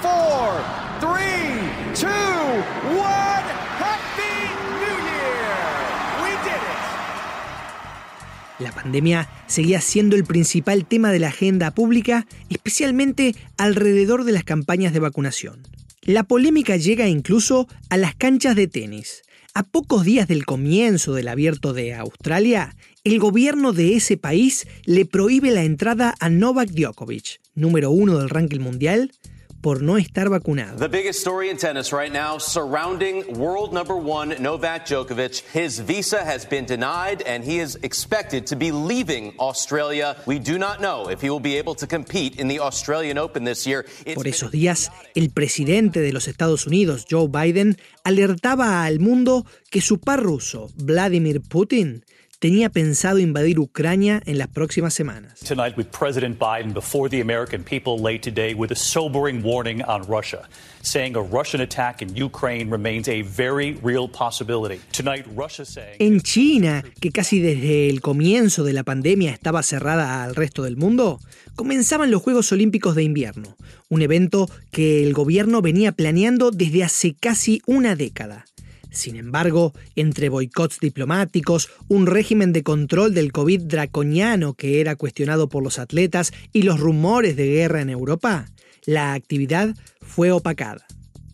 four, 0.00 0.56
three, 1.00 1.60
two, 1.94 2.08
one. 2.96 3.59
La 8.60 8.72
pandemia 8.72 9.26
seguía 9.46 9.80
siendo 9.80 10.16
el 10.16 10.24
principal 10.24 10.84
tema 10.86 11.10
de 11.10 11.18
la 11.18 11.28
agenda 11.28 11.70
pública, 11.70 12.26
especialmente 12.50 13.34
alrededor 13.56 14.24
de 14.24 14.32
las 14.32 14.44
campañas 14.44 14.92
de 14.92 15.00
vacunación. 15.00 15.62
La 16.02 16.24
polémica 16.24 16.76
llega 16.76 17.08
incluso 17.08 17.68
a 17.88 17.96
las 17.96 18.14
canchas 18.14 18.56
de 18.56 18.68
tenis. 18.68 19.22
A 19.54 19.62
pocos 19.62 20.04
días 20.04 20.28
del 20.28 20.44
comienzo 20.44 21.14
del 21.14 21.28
abierto 21.28 21.72
de 21.72 21.94
Australia, 21.94 22.76
el 23.02 23.18
gobierno 23.18 23.72
de 23.72 23.94
ese 23.94 24.18
país 24.18 24.66
le 24.84 25.06
prohíbe 25.06 25.50
la 25.50 25.64
entrada 25.64 26.14
a 26.20 26.28
Novak 26.28 26.68
Djokovic, 26.70 27.40
número 27.54 27.90
uno 27.90 28.18
del 28.18 28.28
ranking 28.28 28.60
mundial, 28.60 29.10
por 29.60 29.82
no 29.82 29.96
estar 29.96 30.28
vacunado. 30.28 30.78
The 30.78 30.88
biggest 30.88 31.20
story 31.20 31.50
in 31.50 31.56
tennis 31.56 31.92
right 31.92 32.12
now 32.12 32.38
surrounding 32.38 33.38
world 33.38 33.72
number 33.72 33.96
one 33.96 34.36
Novak 34.40 34.86
Djokovic. 34.86 35.42
His 35.52 35.80
visa 35.80 36.24
has 36.24 36.46
been 36.46 36.66
denied 36.66 37.22
and 37.26 37.44
he 37.44 37.60
is 37.60 37.76
expected 37.82 38.46
to 38.46 38.56
be 38.56 38.72
leaving 38.72 39.34
Australia. 39.38 40.16
We 40.26 40.38
do 40.38 40.58
not 40.58 40.80
know 40.80 41.08
if 41.10 41.20
he 41.20 41.30
will 41.30 41.40
be 41.40 41.56
able 41.56 41.74
to 41.76 41.86
compete 41.86 42.38
in 42.40 42.48
the 42.48 42.60
Australian 42.60 43.18
Open 43.18 43.44
this 43.44 43.66
year. 43.66 43.84
Por 44.14 44.26
esos 44.26 44.50
días, 44.50 44.90
el 45.14 45.30
presidente 45.30 46.00
de 46.00 46.12
los 46.12 46.28
Estados 46.28 46.66
Unidos, 46.66 47.06
Joe 47.10 47.28
Biden, 47.28 47.76
alertaba 48.04 48.84
al 48.84 48.98
mundo 49.00 49.46
que 49.70 49.80
su 49.80 49.98
par 49.98 50.22
ruso, 50.22 50.70
Vladimir 50.76 51.40
Putin, 51.40 52.04
tenía 52.40 52.70
pensado 52.70 53.18
invadir 53.18 53.58
Ucrania 53.58 54.22
en 54.24 54.38
las 54.38 54.48
próximas 54.48 54.94
semanas. 54.94 55.38
Tonight 55.40 55.76
with 55.76 55.86
President 55.92 56.38
Biden 56.38 56.72
before 56.72 57.08
the 57.08 57.20
American 57.20 57.62
people 57.62 58.02
late 58.02 58.22
today 58.22 58.54
with 58.54 58.72
a 58.72 58.74
sobering 58.74 59.42
warning 59.44 59.82
on 59.82 60.02
Russia, 60.08 60.48
saying 60.82 61.14
a 61.16 61.20
Russian 61.20 61.60
attack 61.60 62.00
in 62.00 62.16
Ukraine 62.16 62.70
remains 62.70 63.08
a 63.08 63.22
very 63.22 63.78
real 63.82 64.08
possibility. 64.08 64.80
Tonight 64.90 65.26
Russia 65.36 65.66
saying 65.66 65.96
En 65.98 66.22
China, 66.22 66.82
que 66.98 67.12
casi 67.12 67.40
desde 67.40 67.90
el 67.90 68.00
comienzo 68.00 68.64
de 68.64 68.72
la 68.72 68.84
pandemia 68.84 69.32
estaba 69.32 69.62
cerrada 69.62 70.24
al 70.24 70.34
resto 70.34 70.62
del 70.62 70.78
mundo, 70.78 71.20
comenzaban 71.56 72.10
los 72.10 72.22
Juegos 72.22 72.50
Olímpicos 72.52 72.94
de 72.94 73.02
Invierno, 73.02 73.58
un 73.90 74.00
evento 74.00 74.48
que 74.70 75.02
el 75.02 75.12
gobierno 75.12 75.60
venía 75.60 75.92
planeando 75.92 76.52
desde 76.52 76.84
hace 76.84 77.12
casi 77.12 77.60
una 77.66 77.96
década. 77.96 78.46
Sin 78.90 79.16
embargo, 79.16 79.72
entre 79.94 80.28
boicots 80.28 80.80
diplomáticos, 80.80 81.70
un 81.88 82.06
régimen 82.06 82.52
de 82.52 82.62
control 82.62 83.14
del 83.14 83.32
COVID 83.32 83.62
draconiano 83.62 84.54
que 84.54 84.80
era 84.80 84.96
cuestionado 84.96 85.48
por 85.48 85.62
los 85.62 85.78
atletas 85.78 86.32
y 86.52 86.62
los 86.62 86.80
rumores 86.80 87.36
de 87.36 87.46
guerra 87.46 87.80
en 87.80 87.90
Europa, 87.90 88.46
la 88.84 89.12
actividad 89.12 89.74
fue 90.00 90.32
opacada. 90.32 90.86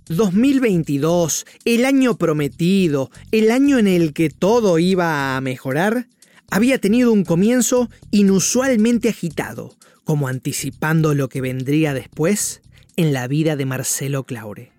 2022, 0.09 1.47
el 1.65 1.85
año 1.85 2.17
prometido, 2.17 3.11
el 3.33 3.51
año 3.51 3.79
en 3.79 3.89
el 3.89 4.13
que 4.13 4.31
todo 4.31 4.79
iba 4.79 5.37
a 5.37 5.41
mejorar, 5.41 6.07
había 6.51 6.79
tenido 6.79 7.13
un 7.13 7.25
comienzo 7.25 7.91
inusualmente 8.13 9.09
agitado, 9.09 9.77
como 10.05 10.29
anticipando 10.29 11.15
lo 11.15 11.29
que 11.29 11.41
vendría 11.41 11.93
después 11.93 12.63
en 12.97 13.13
la 13.13 13.27
vida 13.27 13.57
de 13.57 13.67
Marcelo 13.67 14.25
Claure. 14.25 14.76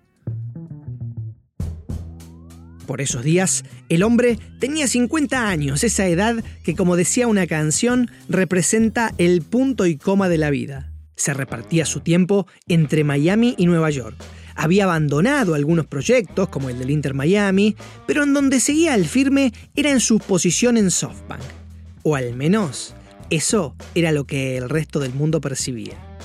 Por 2.88 3.02
esos 3.02 3.22
días, 3.22 3.66
el 3.90 4.02
hombre 4.02 4.38
tenía 4.60 4.88
50 4.88 5.46
años, 5.46 5.84
esa 5.84 6.06
edad 6.06 6.42
que, 6.64 6.74
como 6.74 6.96
decía 6.96 7.26
una 7.26 7.46
canción, 7.46 8.10
representa 8.30 9.12
el 9.18 9.42
punto 9.42 9.84
y 9.84 9.98
coma 9.98 10.30
de 10.30 10.38
la 10.38 10.48
vida. 10.48 10.90
Se 11.14 11.34
repartía 11.34 11.84
su 11.84 12.00
tiempo 12.00 12.46
entre 12.66 13.04
Miami 13.04 13.54
y 13.58 13.66
Nueva 13.66 13.90
York. 13.90 14.16
Había 14.54 14.84
abandonado 14.84 15.54
algunos 15.54 15.84
proyectos, 15.84 16.48
como 16.48 16.70
el 16.70 16.78
del 16.78 16.88
Inter 16.88 17.12
Miami, 17.12 17.76
pero 18.06 18.22
en 18.22 18.32
donde 18.32 18.58
seguía 18.58 18.94
al 18.94 19.04
firme 19.04 19.52
era 19.76 19.90
en 19.90 20.00
su 20.00 20.18
posición 20.18 20.78
en 20.78 20.90
SoftBank. 20.90 21.42
O 22.04 22.16
al 22.16 22.34
menos, 22.36 22.94
eso 23.28 23.76
era 23.94 24.12
lo 24.12 24.24
que 24.24 24.56
el 24.56 24.70
resto 24.70 24.98
del 24.98 25.12
mundo 25.12 25.42
percibía. 25.42 26.17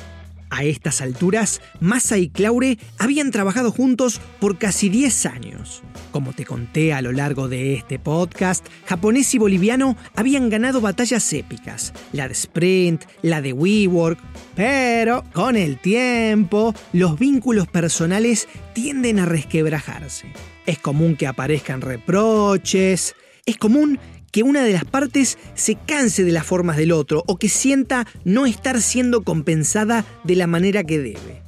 A 0.55 0.65
estas 0.65 1.01
alturas, 1.01 1.61
Massa 1.79 2.19
y 2.19 2.29
Claure 2.29 2.77
habían 2.99 3.31
trabajado 3.31 3.71
juntos 3.71 4.21
por 4.39 4.59
casi 4.59 4.87
10 4.87 5.25
años. 5.25 5.81
Como 6.11 6.31
te 6.33 6.45
conté 6.45 6.93
a 6.93 7.01
lo 7.01 7.11
largo 7.11 7.49
de 7.49 7.73
este 7.73 7.97
podcast, 7.97 8.63
japonés 8.85 9.33
y 9.33 9.39
boliviano 9.39 9.97
habían 10.15 10.51
ganado 10.51 10.79
batallas 10.79 11.33
épicas, 11.33 11.91
la 12.11 12.27
de 12.27 12.33
Sprint, 12.33 13.01
la 13.23 13.41
de 13.41 13.51
WeWork, 13.51 14.19
pero 14.53 15.23
con 15.33 15.55
el 15.55 15.79
tiempo 15.79 16.75
los 16.91 17.17
vínculos 17.17 17.67
personales 17.67 18.47
tienden 18.73 19.17
a 19.17 19.25
resquebrajarse. 19.25 20.27
Es 20.67 20.77
común 20.77 21.15
que 21.15 21.25
aparezcan 21.25 21.81
reproches, 21.81 23.15
es 23.47 23.57
común 23.57 23.97
que 24.33 24.43
una 24.43 24.63
de 24.63 24.73
las 24.73 24.83
partes 24.83 25.37
se 25.53 25.75
canse 25.75 26.23
de 26.23 26.31
las 26.31 26.45
formas 26.45 26.75
del 26.75 26.91
otro 26.91 27.23
o 27.27 27.37
que 27.37 27.47
sienta 27.47 28.07
no 28.25 28.47
estar 28.47 28.81
siendo 28.81 29.21
compensada 29.21 30.05
de 30.23 30.35
la 30.35 30.47
manera 30.47 30.83
que 30.83 30.97
debe. 30.97 31.43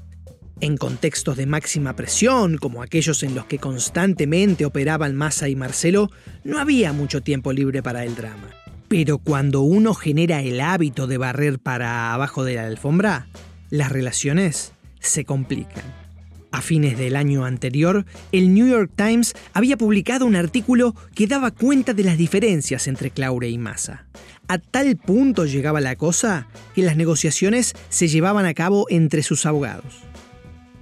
En 0.61 0.77
contextos 0.77 1.35
de 1.35 1.47
máxima 1.47 1.95
presión, 1.95 2.57
como 2.57 2.83
aquellos 2.83 3.23
en 3.23 3.33
los 3.33 3.47
que 3.47 3.57
constantemente 3.57 4.65
operaban 4.65 5.15
Massa 5.15 5.49
y 5.49 5.55
Marcelo, 5.55 6.11
no 6.43 6.59
había 6.59 6.93
mucho 6.93 7.21
tiempo 7.21 7.51
libre 7.51 7.81
para 7.81 8.05
el 8.05 8.15
drama. 8.15 8.51
Pero 8.87 9.17
cuando 9.17 9.61
uno 9.61 9.95
genera 9.95 10.41
el 10.43 10.61
hábito 10.61 11.07
de 11.07 11.17
barrer 11.17 11.57
para 11.57 12.13
abajo 12.13 12.43
de 12.43 12.53
la 12.53 12.67
alfombra, 12.67 13.27
las 13.71 13.91
relaciones 13.91 14.73
se 14.99 15.25
complican. 15.25 16.04
A 16.55 16.61
fines 16.61 16.97
del 16.97 17.17
año 17.17 17.43
anterior, 17.43 18.05
el 18.31 18.53
New 18.53 18.65
York 18.65 18.89
Times 18.95 19.33
había 19.51 19.75
publicado 19.75 20.25
un 20.25 20.37
artículo 20.37 20.95
que 21.13 21.27
daba 21.27 21.51
cuenta 21.51 21.93
de 21.93 22.05
las 22.05 22.17
diferencias 22.17 22.87
entre 22.87 23.11
Claure 23.11 23.49
y 23.49 23.57
Massa. 23.57 24.05
A 24.47 24.57
tal 24.57 24.95
punto 24.95 25.45
llegaba 25.45 25.81
la 25.81 25.97
cosa 25.97 26.47
que 26.73 26.81
las 26.81 26.95
negociaciones 26.95 27.73
se 27.89 28.07
llevaban 28.07 28.45
a 28.45 28.53
cabo 28.53 28.85
entre 28.89 29.21
sus 29.21 29.45
abogados. 29.45 29.95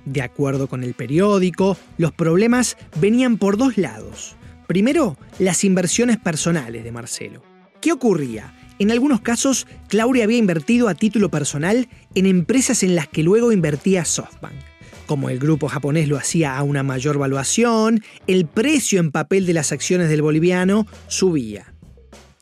De 0.05 0.21
acuerdo 0.21 0.67
con 0.67 0.83
el 0.83 0.93
periódico, 0.93 1.75
los 1.97 2.11
problemas 2.11 2.77
venían 3.01 3.39
por 3.39 3.57
dos 3.57 3.75
lados. 3.79 4.35
Primero, 4.67 5.17
las 5.39 5.63
inversiones 5.63 6.17
personales 6.17 6.83
de 6.83 6.91
Marcelo. 6.91 7.41
¿Qué 7.81 7.91
ocurría? 7.91 8.55
En 8.77 8.91
algunos 8.91 9.21
casos, 9.21 9.65
Claure 9.87 10.21
había 10.21 10.37
invertido 10.37 10.87
a 10.87 10.93
título 10.93 11.29
personal 11.29 11.89
en 12.13 12.27
empresas 12.27 12.83
en 12.83 12.95
las 12.95 13.07
que 13.07 13.23
luego 13.23 13.51
invertía 13.51 14.05
SoftBank. 14.05 14.72
Como 15.05 15.29
el 15.29 15.39
grupo 15.39 15.67
japonés 15.67 16.07
lo 16.07 16.17
hacía 16.17 16.57
a 16.57 16.63
una 16.63 16.83
mayor 16.83 17.17
valuación, 17.17 18.03
el 18.27 18.45
precio 18.45 18.99
en 18.99 19.11
papel 19.11 19.45
de 19.45 19.53
las 19.53 19.71
acciones 19.71 20.09
del 20.09 20.21
boliviano 20.21 20.87
subía. 21.07 21.73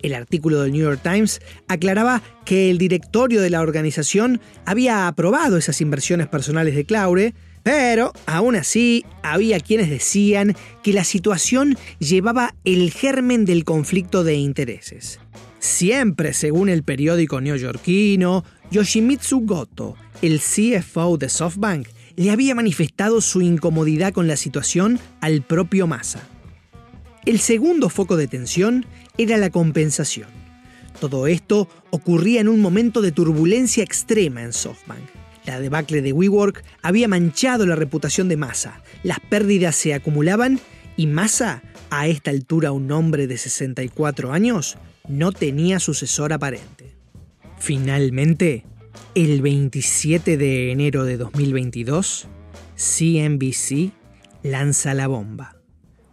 El 0.02 0.14
artículo 0.14 0.62
del 0.62 0.72
New 0.72 0.82
York 0.82 1.02
Times 1.04 1.42
aclaraba 1.68 2.22
que 2.46 2.70
el 2.70 2.78
directorio 2.78 3.42
de 3.42 3.50
la 3.50 3.62
organización 3.62 4.42
había 4.66 5.08
aprobado 5.08 5.58
esas 5.58 5.82
inversiones 5.82 6.28
personales 6.28 6.76
de 6.76 6.86
Claure, 6.86 7.34
pero 7.64 8.12
aún 8.26 8.56
así 8.56 9.06
había 9.22 9.60
quienes 9.60 9.90
decían 9.90 10.56
que 10.84 10.94
la 10.94 11.04
situación 11.04 11.78
llevaba 12.00 12.56
el 12.64 12.92
germen 12.92 13.46
del 13.46 13.64
conflicto 13.64 14.24
de 14.24 14.36
intereses. 14.36 15.20
Siempre 15.60 16.34
según 16.34 16.70
el 16.70 16.84
periódico 16.84 17.40
neoyorquino, 17.40 18.44
Yoshimitsu 18.72 19.46
Goto, 19.46 19.96
el 20.24 20.40
CFO 20.40 21.18
de 21.18 21.30
SoftBank, 21.30 21.88
le 22.16 22.32
había 22.32 22.56
manifestado 22.56 23.22
su 23.22 23.42
incomodidad 23.42 24.14
con 24.14 24.28
la 24.28 24.38
situación 24.38 25.00
al 25.20 25.42
propio 25.42 25.88
Massa. 25.88 26.28
El 27.26 27.40
segundo 27.40 27.90
foco 27.90 28.18
de 28.18 28.28
tensión 28.28 28.86
era 29.18 29.38
la 29.38 29.50
compensación. 29.50 30.30
Todo 31.00 31.28
esto 31.28 31.68
ocurría 31.90 32.42
en 32.42 32.48
un 32.48 32.60
momento 32.60 33.02
de 33.02 33.12
turbulencia 33.12 33.84
extrema 33.84 34.42
en 34.42 34.54
SoftBank. 34.54 35.04
La 35.46 35.60
debacle 35.60 36.02
de 36.02 36.14
WeWork 36.14 36.64
había 36.82 37.08
manchado 37.08 37.66
la 37.66 37.76
reputación 37.76 38.28
de 38.30 38.38
Massa, 38.38 38.82
las 39.04 39.20
pérdidas 39.20 39.76
se 39.76 39.94
acumulaban 39.94 40.60
y 40.98 41.08
Massa, 41.08 41.64
a 41.90 42.08
esta 42.08 42.32
altura 42.32 42.72
un 42.72 42.92
hombre 42.92 43.28
de 43.28 43.38
64 43.38 44.32
años, 44.32 44.78
no 45.08 45.32
tenía 45.32 45.80
sucesor 45.80 46.34
aparente. 46.34 46.96
Finalmente, 47.58 48.66
el 49.16 49.42
27 49.42 50.38
de 50.38 50.72
enero 50.72 51.04
de 51.04 51.18
2022, 51.18 52.28
CNBC 52.76 53.92
lanza 54.44 54.94
la 54.94 55.08
bomba. 55.08 55.56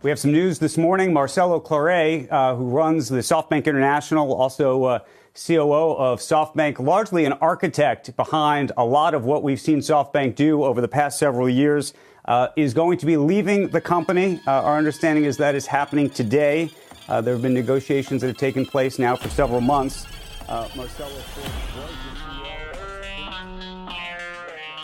We 0.02 0.11
have 0.11 0.18
some 0.18 0.32
news 0.32 0.58
this 0.58 0.78
morning. 0.78 1.12
Marcelo 1.12 1.61
Clare, 1.61 2.28
uh, 2.30 2.54
who 2.54 2.68
runs 2.68 3.08
the 3.08 3.18
SoftBank 3.18 3.66
International, 3.66 4.32
also 4.32 4.84
uh, 4.84 4.98
COO 5.34 5.96
of 5.96 6.20
SoftBank, 6.20 6.78
largely 6.78 7.24
an 7.24 7.32
architect 7.34 8.16
behind 8.16 8.72
a 8.76 8.84
lot 8.84 9.14
of 9.14 9.24
what 9.24 9.42
we've 9.42 9.61
seen 9.61 9.78
SoftBank 9.78 10.34
do 10.34 10.62
over 10.62 10.80
the 10.80 10.88
past 10.88 11.18
several 11.18 11.48
years, 11.48 11.94
uh, 12.26 12.48
is 12.56 12.74
going 12.74 12.98
to 12.98 13.06
be 13.06 13.16
leaving 13.16 13.68
the 13.68 13.80
company. 13.80 14.40
Uh, 14.46 14.62
our 14.62 14.76
understanding 14.76 15.24
is 15.24 15.37
that 15.38 15.54
is 15.54 15.66
happening 15.66 16.11
today. 16.11 16.70
Uh, 17.08 17.20
there 17.20 17.34
have 17.34 17.42
been 17.42 17.54
negotiations 17.54 18.20
that 18.20 18.28
have 18.28 18.37
taken 18.37 18.66
place 18.66 18.98
now 18.98 19.16
for 19.16 19.28
several 19.30 19.61
months. 19.61 20.06
Uh, 20.48 20.68
Marcelo 20.76 21.11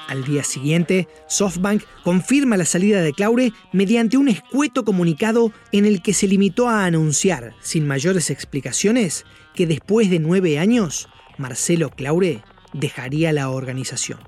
Al 0.08 0.24
día 0.24 0.44
siguiente, 0.44 1.08
SoftBank 1.28 1.82
confirma 2.02 2.56
la 2.56 2.66
salida 2.66 3.00
de 3.00 3.12
Claure 3.12 3.52
mediante 3.72 4.18
un 4.18 4.28
escueto 4.28 4.84
comunicado 4.84 5.50
en 5.72 5.86
el 5.86 6.02
que 6.02 6.12
se 6.12 6.28
limitó 6.28 6.68
a 6.68 6.84
anunciar, 6.84 7.54
sin 7.60 7.86
mayores 7.86 8.30
explicaciones, 8.30 9.24
que 9.54 9.66
después 9.66 10.10
de 10.10 10.18
nueve 10.18 10.58
años, 10.58 11.08
Marcelo 11.38 11.90
Claure 11.90 12.42
dejaría 12.74 13.32
la 13.32 13.48
organización. 13.48 14.18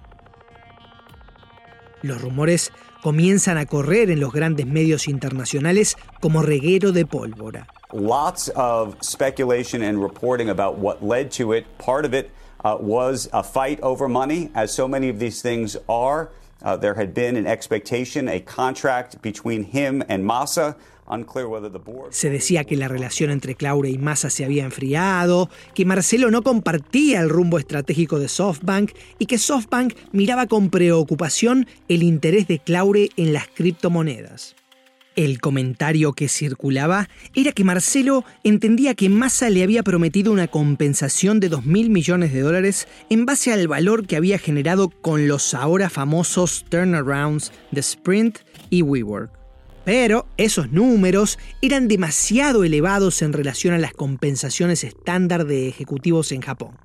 Los 2.03 2.23
rumores 2.23 2.73
comienzan 3.03 3.59
a 3.59 3.67
correr 3.67 4.11
en 4.11 4.21
los 4.21 4.33
grandes 4.33 4.67
medios 4.67 5.09
internacionales 5.09 5.97
como 6.21 6.43
reguero 6.43 6.93
de 6.93 7.05
pólvora. 7.05 7.67
Lots 7.93 8.51
of 8.57 8.97
speculation 9.03 9.83
and 9.83 10.03
reporting 10.03 10.49
about 10.49 10.79
what 10.79 11.03
led 11.03 11.31
to 11.33 11.55
it. 11.55 11.67
Part 11.79 12.05
of 12.05 12.15
it 12.15 12.31
uh, 12.65 12.77
was 12.81 13.29
a 13.33 13.43
fight 13.43 13.81
over 13.83 14.09
money, 14.09 14.51
as 14.55 14.73
so 14.73 14.89
many 14.89 15.09
of 15.09 15.19
these 15.19 15.43
things 15.43 15.77
are. 15.89 16.31
Uh, 16.63 16.77
there 16.77 16.95
had 16.95 17.13
been 17.13 17.37
an 17.37 17.47
expectation, 17.47 18.29
a 18.29 18.41
contract 18.41 19.21
between 19.23 19.63
him 19.65 20.03
and 20.09 20.25
Massa. 20.25 20.77
Se 22.11 22.31
decía 22.31 22.65
que 22.65 22.77
la 22.77 22.89
relación 22.89 23.31
entre 23.31 23.55
Claure 23.55 23.91
y 23.91 23.99
Massa 23.99 24.29
se 24.29 24.45
había 24.45 24.65
enfriado, 24.65 25.49
que 25.73 25.85
Marcelo 25.85 26.33
no 26.33 26.43
compartía 26.43 27.21
el 27.21 27.29
rumbo 27.29 27.59
estratégico 27.59 28.19
de 28.19 28.29
SoftBank 28.29 28.91
y 29.21 29.27
que 29.27 29.39
SoftBank 29.39 29.95
miraba 30.11 30.47
con 30.47 30.69
preocupación 30.69 31.69
el 31.89 32.03
interés 32.03 32.49
de 32.49 32.59
Claure 32.59 33.11
en 33.17 33.33
las 33.33 33.47
criptomonedas. 33.47 34.57
El 35.17 35.41
comentario 35.41 36.13
que 36.13 36.29
circulaba 36.29 37.09
era 37.35 37.53
que 37.53 37.65
Marcelo 37.65 38.23
entendía 38.45 38.95
que 38.95 39.09
Massa 39.09 39.49
le 39.49 39.63
había 39.63 39.83
prometido 39.83 40.31
una 40.31 40.47
compensación 40.47 41.41
de 41.41 41.49
2 41.49 41.65
mil 41.65 41.89
millones 41.89 42.35
de 42.35 42.43
dólares 42.43 42.87
en 43.09 43.25
base 43.25 43.51
al 43.51 43.67
valor 43.67 44.07
que 44.07 44.17
había 44.17 44.39
generado 44.39 44.91
con 44.91 45.27
los 45.27 45.55
ahora 45.55 45.89
famosos 45.89 46.67
turnarounds 46.69 47.51
de 47.71 47.81
Sprint 47.81 48.41
y 48.69 48.83
WeWork. 48.83 49.31
Pero 49.87 50.27
esos 50.37 50.71
números 50.71 51.39
eran 51.63 51.89
demasiado 51.89 52.63
elevados 52.63 53.23
en 53.23 53.33
relación 53.33 53.73
a 53.73 53.79
las 53.79 53.95
compensaciones 53.95 54.85
estándar 54.85 55.47
de 55.47 55.67
ejecutivos 55.67 56.31
en 56.31 56.43
Japón. 56.43 56.77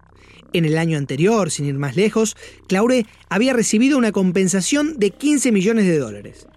En 0.53 0.63
el 0.63 0.77
año 0.77 0.97
anterior, 0.97 1.51
sin 1.51 1.65
ir 1.65 1.73
más 1.73 1.97
lejos, 1.97 2.37
Claure 2.69 3.05
había 3.27 3.51
recibido 3.51 3.97
una 3.97 4.13
compensación 4.13 4.97
de 4.99 5.09
15 5.09 5.51
millones 5.51 5.85
de 5.85 5.97
dólares. 5.97 6.47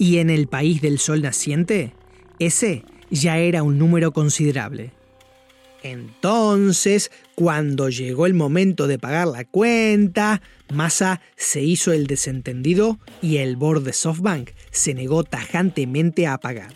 Y 0.00 0.16
en 0.16 0.30
el 0.30 0.48
país 0.48 0.80
del 0.80 0.98
sol 0.98 1.20
naciente, 1.20 1.92
ese 2.38 2.84
ya 3.10 3.36
era 3.36 3.62
un 3.62 3.78
número 3.78 4.12
considerable. 4.12 4.92
Entonces, 5.82 7.10
cuando 7.34 7.90
llegó 7.90 8.24
el 8.24 8.32
momento 8.32 8.86
de 8.86 8.98
pagar 8.98 9.28
la 9.28 9.44
cuenta, 9.44 10.40
Massa 10.72 11.20
se 11.36 11.60
hizo 11.60 11.92
el 11.92 12.06
desentendido 12.06 12.98
y 13.20 13.36
el 13.36 13.56
board 13.56 13.82
de 13.82 13.92
SoftBank 13.92 14.52
se 14.70 14.94
negó 14.94 15.22
tajantemente 15.22 16.26
a 16.26 16.38
pagar. 16.38 16.72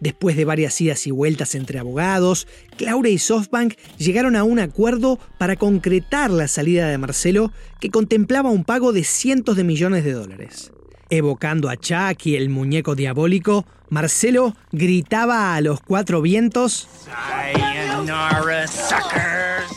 Después 0.00 0.34
de 0.34 0.46
varias 0.46 0.80
idas 0.80 1.06
y 1.06 1.10
vueltas 1.10 1.54
entre 1.54 1.78
abogados, 1.78 2.48
Claure 2.78 3.10
y 3.10 3.18
SoftBank 3.18 3.74
llegaron 3.98 4.36
a 4.36 4.44
un 4.44 4.58
acuerdo 4.58 5.18
para 5.36 5.56
concretar 5.56 6.30
la 6.30 6.48
salida 6.48 6.88
de 6.88 6.96
Marcelo 6.96 7.52
que 7.78 7.90
contemplaba 7.90 8.48
un 8.48 8.64
pago 8.64 8.94
de 8.94 9.04
cientos 9.04 9.54
de 9.54 9.64
millones 9.64 10.02
de 10.02 10.12
dólares. 10.12 10.72
Evocando 11.10 11.70
a 11.70 11.76
Chuck 11.76 12.26
y 12.26 12.36
el 12.36 12.50
muñeco 12.50 12.94
diabólico, 12.94 13.66
Marcelo 13.88 14.54
gritaba 14.72 15.54
a 15.54 15.60
los 15.62 15.80
cuatro 15.80 16.20
vientos: 16.20 16.88
Sayonara, 17.04 18.66
suckers. 18.66 19.72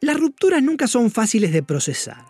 Las 0.00 0.18
rupturas 0.18 0.62
nunca 0.62 0.86
son 0.86 1.10
fáciles 1.10 1.52
de 1.52 1.62
procesar. 1.62 2.24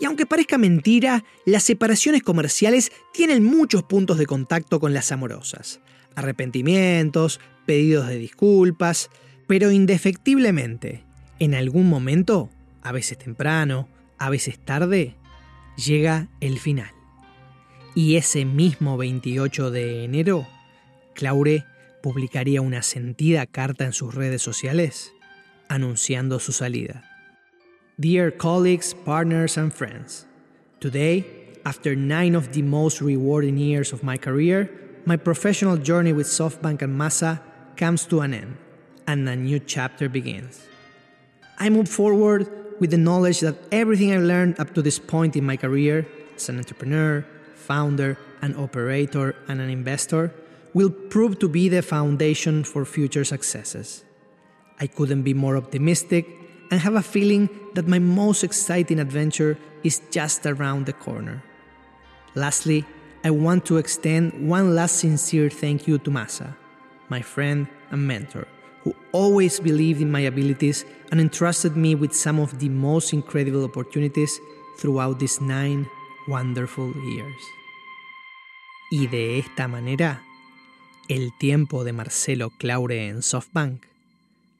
Y 0.00 0.04
aunque 0.04 0.26
parezca 0.26 0.58
mentira, 0.58 1.24
las 1.46 1.62
separaciones 1.62 2.22
comerciales 2.22 2.92
tienen 3.12 3.44
muchos 3.44 3.82
puntos 3.84 4.18
de 4.18 4.26
contacto 4.26 4.80
con 4.80 4.92
las 4.92 5.12
amorosas. 5.12 5.80
Arrepentimientos, 6.14 7.40
pedidos 7.66 8.08
de 8.08 8.18
disculpas, 8.18 9.10
pero 9.46 9.70
indefectiblemente, 9.70 11.04
en 11.44 11.56
algún 11.56 11.88
momento, 11.88 12.50
a 12.82 12.92
veces 12.92 13.18
temprano, 13.18 13.88
a 14.16 14.30
veces 14.30 14.60
tarde, 14.60 15.16
llega 15.76 16.28
el 16.40 16.60
final. 16.60 16.92
Y 17.96 18.14
ese 18.14 18.44
mismo 18.44 18.96
28 18.96 19.72
de 19.72 20.04
enero, 20.04 20.46
Claure 21.14 21.64
publicaría 22.00 22.60
una 22.60 22.82
sentida 22.82 23.46
carta 23.46 23.84
en 23.84 23.92
sus 23.92 24.14
redes 24.14 24.40
sociales 24.40 25.12
anunciando 25.68 26.38
su 26.38 26.52
salida. 26.52 27.02
Dear 27.96 28.36
colleagues, 28.36 28.94
partners, 28.94 29.58
and 29.58 29.72
friends, 29.72 30.28
today, 30.78 31.54
after 31.64 31.96
nine 31.96 32.36
of 32.36 32.52
the 32.52 32.62
most 32.62 33.00
rewarding 33.00 33.58
years 33.58 33.92
of 33.92 34.04
my 34.04 34.16
career, 34.16 34.70
my 35.06 35.16
professional 35.16 35.76
journey 35.76 36.12
with 36.12 36.28
SoftBank 36.28 36.82
and 36.82 36.96
Massa 36.96 37.42
comes 37.76 38.06
to 38.06 38.20
an 38.20 38.32
end, 38.32 38.56
and 39.08 39.28
a 39.28 39.34
new 39.34 39.58
chapter 39.58 40.08
begins. 40.08 40.68
I 41.58 41.68
move 41.70 41.88
forward 41.88 42.48
with 42.80 42.90
the 42.90 42.98
knowledge 42.98 43.40
that 43.40 43.56
everything 43.70 44.12
I 44.12 44.18
learned 44.18 44.58
up 44.58 44.74
to 44.74 44.82
this 44.82 44.98
point 44.98 45.36
in 45.36 45.44
my 45.44 45.56
career 45.56 46.06
as 46.34 46.48
an 46.48 46.58
entrepreneur, 46.58 47.24
founder, 47.54 48.18
an 48.40 48.56
operator, 48.56 49.36
and 49.48 49.60
an 49.60 49.70
investor 49.70 50.34
will 50.74 50.90
prove 50.90 51.38
to 51.38 51.48
be 51.48 51.68
the 51.68 51.82
foundation 51.82 52.64
for 52.64 52.84
future 52.84 53.24
successes. 53.24 54.04
I 54.80 54.86
couldn't 54.86 55.22
be 55.22 55.34
more 55.34 55.56
optimistic 55.56 56.26
and 56.70 56.80
have 56.80 56.94
a 56.94 57.02
feeling 57.02 57.48
that 57.74 57.86
my 57.86 57.98
most 57.98 58.42
exciting 58.42 58.98
adventure 58.98 59.58
is 59.84 60.00
just 60.10 60.46
around 60.46 60.86
the 60.86 60.92
corner. 60.92 61.42
Lastly, 62.34 62.84
I 63.22 63.30
want 63.30 63.66
to 63.66 63.76
extend 63.76 64.48
one 64.48 64.74
last 64.74 64.96
sincere 64.96 65.50
thank 65.50 65.86
you 65.86 65.98
to 65.98 66.10
Masa, 66.10 66.56
my 67.08 67.20
friend 67.20 67.68
and 67.90 68.08
mentor 68.08 68.48
who 68.84 68.94
always 69.12 69.60
believed 69.60 70.00
in 70.00 70.10
my 70.10 70.20
abilities 70.20 70.84
and 71.10 71.20
entrusted 71.20 71.76
me 71.76 71.94
with 71.94 72.12
some 72.12 72.40
of 72.40 72.58
the 72.58 72.68
most 72.68 73.12
incredible 73.12 73.64
opportunities 73.64 74.40
throughout 74.78 75.18
these 75.18 75.40
nine 75.40 75.86
wonderful 76.28 76.92
years. 77.14 77.42
Y 78.90 79.06
de 79.06 79.38
esta 79.38 79.68
manera, 79.68 80.22
el 81.08 81.30
tiempo 81.38 81.84
de 81.84 81.92
Marcelo 81.92 82.50
Claure 82.58 83.08
en 83.08 83.22
SoftBank 83.22 83.86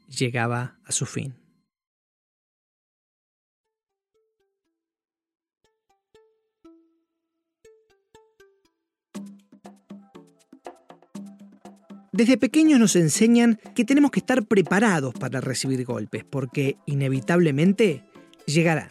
llegaba 0.08 0.74
a 0.86 0.92
su 0.92 1.06
fin. 1.06 1.41
Desde 12.12 12.36
pequeños 12.36 12.78
nos 12.78 12.94
enseñan 12.94 13.58
que 13.74 13.86
tenemos 13.86 14.10
que 14.10 14.20
estar 14.20 14.44
preparados 14.44 15.14
para 15.14 15.40
recibir 15.40 15.86
golpes, 15.86 16.24
porque 16.28 16.76
inevitablemente 16.84 18.04
llegarán. 18.44 18.88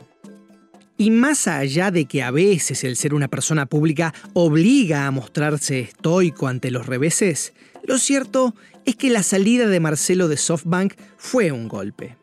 Y 0.97 1.12
más 1.12 1.47
allá 1.47 1.91
de 1.91 2.05
que 2.05 2.23
a 2.23 2.31
veces 2.31 2.84
el 2.84 2.95
ser 2.95 3.13
una 3.13 3.27
persona 3.27 3.67
pública 3.67 4.12
obliga 4.34 5.05
a 5.05 5.12
mostrarse 5.12 5.81
estoico 5.81 6.47
ante 6.47 6.71
los 6.71 6.88
reveses, 6.88 7.53
lo 7.84 7.99
cierto 7.99 8.55
es 8.86 8.95
que 8.95 9.12
la 9.12 9.21
salida 9.21 9.67
de 9.67 9.79
Marcelo 9.79 10.27
de 10.27 10.38
SoftBank 10.38 10.95
fue 11.17 11.51
un 11.51 11.67
golpe. 11.67 12.17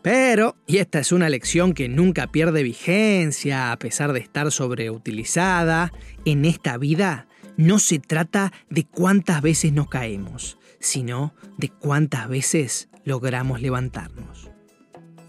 Pero, 0.00 0.56
y 0.66 0.78
esta 0.78 1.00
es 1.00 1.12
una 1.12 1.28
lección 1.28 1.74
que 1.74 1.90
nunca 1.90 2.28
pierde 2.28 2.62
vigencia 2.62 3.72
a 3.72 3.78
pesar 3.78 4.14
de 4.14 4.20
estar 4.20 4.50
sobreutilizada, 4.50 5.92
en 6.24 6.46
esta 6.46 6.78
vida 6.78 7.26
no 7.60 7.78
se 7.78 7.98
trata 7.98 8.52
de 8.70 8.84
cuántas 8.84 9.42
veces 9.42 9.72
nos 9.72 9.88
caemos, 9.88 10.58
sino 10.80 11.34
de 11.58 11.68
cuántas 11.68 12.26
veces 12.26 12.88
logramos 13.04 13.60
levantarnos. 13.60 14.50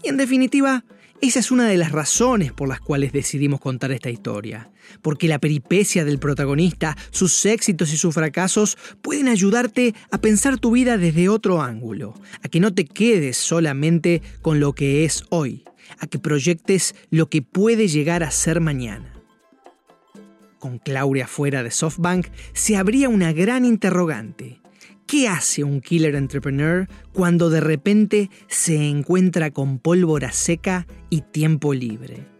Y 0.02 0.08
en 0.08 0.16
definitiva, 0.16 0.82
esa 1.20 1.40
es 1.40 1.50
una 1.50 1.68
de 1.68 1.76
las 1.76 1.92
razones 1.92 2.50
por 2.50 2.70
las 2.70 2.80
cuales 2.80 3.12
decidimos 3.12 3.60
contar 3.60 3.92
esta 3.92 4.08
historia, 4.08 4.70
porque 5.02 5.28
la 5.28 5.40
peripecia 5.40 6.06
del 6.06 6.18
protagonista, 6.18 6.96
sus 7.10 7.44
éxitos 7.44 7.92
y 7.92 7.98
sus 7.98 8.14
fracasos 8.14 8.78
pueden 9.02 9.28
ayudarte 9.28 9.94
a 10.10 10.16
pensar 10.16 10.58
tu 10.58 10.70
vida 10.70 10.96
desde 10.96 11.28
otro 11.28 11.60
ángulo, 11.60 12.14
a 12.42 12.48
que 12.48 12.60
no 12.60 12.72
te 12.72 12.86
quedes 12.86 13.36
solamente 13.36 14.22
con 14.40 14.58
lo 14.58 14.74
que 14.74 15.04
es 15.04 15.24
hoy, 15.28 15.64
a 15.98 16.06
que 16.06 16.18
proyectes 16.18 16.94
lo 17.10 17.28
que 17.28 17.42
puede 17.42 17.88
llegar 17.88 18.22
a 18.22 18.30
ser 18.30 18.60
mañana 18.60 19.21
con 20.62 20.78
Claudia 20.78 21.26
fuera 21.26 21.64
de 21.64 21.72
SoftBank, 21.72 22.28
se 22.52 22.76
abría 22.76 23.08
una 23.08 23.32
gran 23.32 23.64
interrogante. 23.64 24.60
¿Qué 25.08 25.26
hace 25.26 25.64
un 25.64 25.80
killer 25.80 26.14
entrepreneur 26.14 26.86
cuando 27.12 27.50
de 27.50 27.60
repente 27.60 28.30
se 28.46 28.88
encuentra 28.88 29.50
con 29.50 29.80
pólvora 29.80 30.30
seca 30.30 30.86
y 31.10 31.22
tiempo 31.22 31.74
libre? 31.74 32.31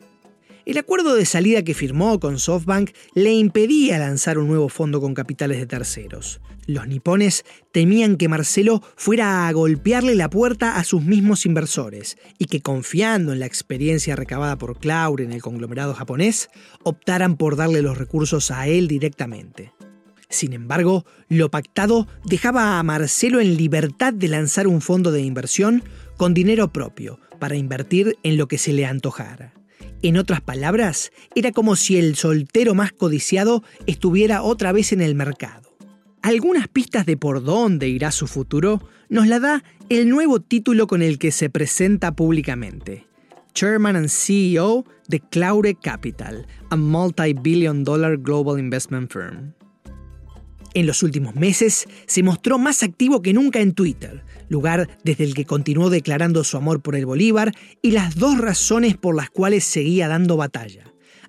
El 0.64 0.79
acuerdo 0.79 1.16
de 1.16 1.27
salida 1.27 1.64
que 1.64 1.75
firmó 1.75 2.20
con 2.20 2.38
SoftBank 2.38 2.90
le 3.14 3.33
impedía 3.33 3.98
lanzar 3.98 4.38
un 4.38 4.46
nuevo 4.46 4.68
fondo 4.68 5.01
con 5.01 5.12
capitales 5.12 5.59
de 5.59 5.66
terceros. 5.66 6.40
Los 6.66 6.87
nipones 6.87 7.44
temían 7.72 8.16
que 8.16 8.29
Marcelo 8.29 8.81
fuera 8.94 9.48
a 9.48 9.53
golpearle 9.53 10.14
la 10.14 10.31
puerta 10.31 10.77
a 10.77 10.85
sus 10.85 11.03
mismos 11.03 11.46
inversores 11.46 12.16
y 12.38 12.44
que 12.44 12.61
confiando 12.61 13.33
en 13.33 13.40
la 13.40 13.46
experiencia 13.46 14.14
recabada 14.14 14.57
por 14.57 14.79
Claure 14.79 15.25
en 15.25 15.33
el 15.33 15.42
conglomerado 15.42 15.94
japonés, 15.94 16.48
optaran 16.85 17.37
por 17.37 17.57
darle 17.57 17.83
los 17.83 17.98
recursos 17.98 18.53
a 18.53 18.68
él 18.68 18.87
directamente. 18.87 19.72
Sin 20.29 20.53
embargo, 20.53 21.05
lo 21.29 21.51
pactado 21.51 22.07
dejaba 22.25 22.79
a 22.79 22.83
Marcelo 22.85 23.40
en 23.40 23.57
libertad 23.57 24.14
de 24.14 24.29
lanzar 24.29 24.68
un 24.68 24.81
fondo 24.81 25.11
de 25.11 25.22
inversión 25.22 25.83
con 26.16 26.35
dinero 26.35 26.72
propio 26.72 27.18
para 27.40 27.57
invertir 27.57 28.16
en 28.22 28.37
lo 28.37 28.46
que 28.46 28.59
se 28.59 28.72
le 28.72 28.87
antojara. 28.87 29.53
En 30.02 30.16
otras 30.16 30.40
palabras, 30.40 31.12
era 31.36 31.52
como 31.52 31.76
si 31.76 31.96
el 31.96 32.16
soltero 32.16 32.74
más 32.74 32.90
codiciado 32.90 33.62
estuviera 33.86 34.42
otra 34.42 34.72
vez 34.72 34.92
en 34.92 35.00
el 35.00 35.14
mercado. 35.14 35.76
Algunas 36.22 36.66
pistas 36.66 37.06
de 37.06 37.16
por 37.16 37.44
dónde 37.44 37.88
irá 37.88 38.10
su 38.10 38.26
futuro 38.26 38.80
nos 39.08 39.28
la 39.28 39.38
da 39.38 39.62
el 39.88 40.08
nuevo 40.08 40.40
título 40.40 40.88
con 40.88 41.02
el 41.02 41.18
que 41.18 41.30
se 41.30 41.50
presenta 41.50 42.16
públicamente. 42.16 43.06
Chairman 43.54 43.94
and 43.94 44.08
CEO 44.08 44.84
de 45.06 45.20
Claure 45.20 45.74
Capital, 45.74 46.46
a 46.70 46.76
multi-billion 46.76 47.84
dollar 47.84 48.16
global 48.16 48.58
investment 48.58 49.12
firm. 49.12 49.54
En 50.74 50.87
los 50.87 51.02
últimos 51.02 51.35
meses 51.35 51.87
se 52.06 52.22
mostró 52.22 52.58
más 52.58 52.82
activo 52.82 53.20
que 53.20 53.35
nunca 53.35 53.61
en 53.61 53.74
Twitter, 53.74 54.24
lugar 54.48 54.88
desde 55.04 55.24
el 55.24 55.35
que 55.35 55.44
continuó 55.44 55.90
declarando 55.90 56.44
su 56.44 56.56
amor 56.56 56.80
por 56.80 56.96
el 56.96 57.04
Bolívar 57.04 57.52
y 57.82 57.90
las 57.90 58.16
dos 58.16 58.38
razones 58.38 58.96
por 58.96 59.14
las 59.14 59.30
cuales 59.30 59.64
seguía 59.64 60.08
dando 60.08 60.37
batalla. 60.37 60.85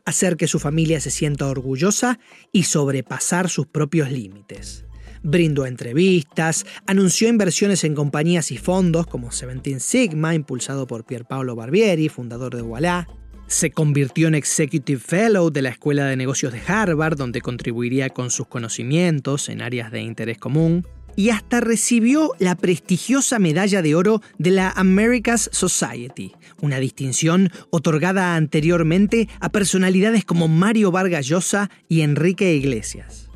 Hacer 0.06 0.38
que 0.38 0.48
su 0.48 0.60
familia 0.60 1.00
se 1.00 1.12
sienta 1.12 1.48
orgullosa 1.48 2.20
y 2.52 2.64
sobrepasar 2.64 3.50
sus 3.50 3.68
propios 3.68 4.12
límites. 4.12 4.86
Brindó 5.24 5.66
entrevistas, 5.66 6.66
anunció 6.86 7.30
inversiones 7.30 7.86
en 7.86 7.96
compañías 7.96 8.52
y 8.52 8.58
fondos 8.58 9.08
como 9.08 9.32
Seventeen 9.32 9.80
Sigma, 9.80 10.36
impulsado 10.36 10.86
por 10.86 11.06
Pierpaolo 11.06 11.56
Barbieri, 11.56 12.10
fundador 12.10 12.56
de 12.56 12.62
Voilà, 12.62 13.08
se 13.54 13.72
convirtió 13.72 14.28
en 14.28 14.36
Executive 14.36 15.00
Fellow 15.00 15.52
de 15.52 15.62
la 15.62 15.70
Escuela 15.70 16.06
de 16.06 16.18
Negocios 16.18 16.52
de 16.52 16.62
Harvard, 16.66 17.18
donde 17.18 17.42
contribuiría 17.42 18.10
con 18.10 18.32
sus 18.32 18.48
conocimientos 18.48 19.48
en 19.48 19.62
áreas 19.62 19.92
de 19.92 20.02
interés 20.02 20.40
común, 20.40 20.88
y 21.16 21.30
hasta 21.30 21.62
recibió 21.62 22.32
la 22.40 22.56
prestigiosa 22.56 23.38
medalla 23.38 23.84
de 23.84 23.94
oro 23.94 24.22
de 24.40 24.50
la 24.50 24.72
America's 24.72 25.50
Society, 25.54 26.34
una 26.62 26.80
distinción 26.80 27.52
otorgada 27.70 28.36
anteriormente 28.36 29.30
a 29.40 29.50
personalidades 29.50 30.26
como 30.26 30.48
Mario 30.48 30.92
Vargas 30.92 31.28
Llosa 31.28 31.70
y 31.88 32.02
Enrique 32.02 32.56
Iglesias. 32.56 33.30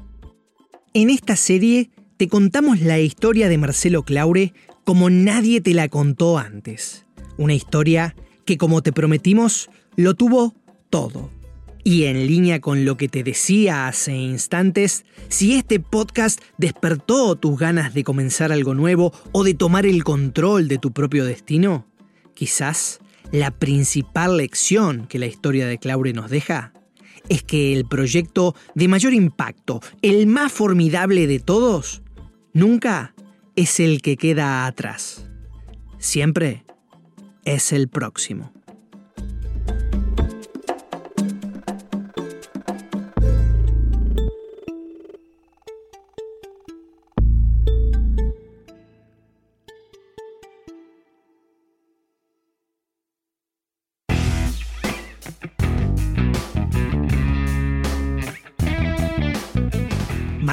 En 0.96 1.12
esta 1.12 1.36
serie 1.36 1.92
te 2.18 2.28
contamos 2.28 2.82
la 2.82 3.00
historia 3.00 3.50
de 3.50 3.60
Marcelo 3.60 4.02
Claure 4.02 4.54
como 4.84 5.12
nadie 5.12 5.62
te 5.62 5.76
la 5.76 5.90
contó 5.90 6.40
antes. 6.40 7.06
Una 7.38 7.54
historia 7.54 8.16
que, 8.46 8.58
como 8.58 8.82
te 8.82 8.94
prometimos, 8.94 9.70
lo 9.98 10.14
tuvo 10.14 10.56
todo. 10.90 11.30
Y 11.84 12.06
en 12.06 12.28
línea 12.28 12.62
con 12.62 12.86
lo 12.86 12.98
que 12.98 13.10
te 13.10 13.24
decía 13.24 13.88
hace 13.88 14.16
instantes, 14.16 15.06
si 15.30 15.56
este 15.56 15.80
podcast 15.80 16.40
despertó 16.58 17.36
tus 17.36 17.58
ganas 17.58 17.94
de 17.94 18.04
comenzar 18.04 18.52
algo 18.52 18.74
nuevo 18.74 19.12
o 19.32 19.44
de 19.44 19.54
tomar 19.54 19.86
el 19.86 20.04
control 20.04 20.68
de 20.68 20.78
tu 20.78 20.92
propio 20.92 21.26
destino, 21.26 21.86
quizás 22.34 23.00
la 23.32 23.52
principal 23.52 24.38
lección 24.38 25.08
que 25.08 25.20
la 25.20 25.26
historia 25.26 25.66
de 25.66 25.78
Claure 25.80 26.14
nos 26.14 26.30
deja 26.30 26.74
es 27.30 27.44
que 27.44 27.74
el 27.74 27.86
proyecto 27.86 28.56
de 28.76 28.88
mayor 28.88 29.14
impacto, 29.14 29.82
el 30.02 30.28
más 30.28 30.52
formidable 30.52 31.26
de 31.26 31.40
todos, 31.40 32.02
nunca 32.54 33.16
es 33.56 33.80
el 33.80 34.02
que 34.02 34.18
queda 34.18 34.66
atrás. 34.66 35.26
Siempre 35.98 36.66
es 37.46 37.72
el 37.72 37.88
próximo. 37.88 38.57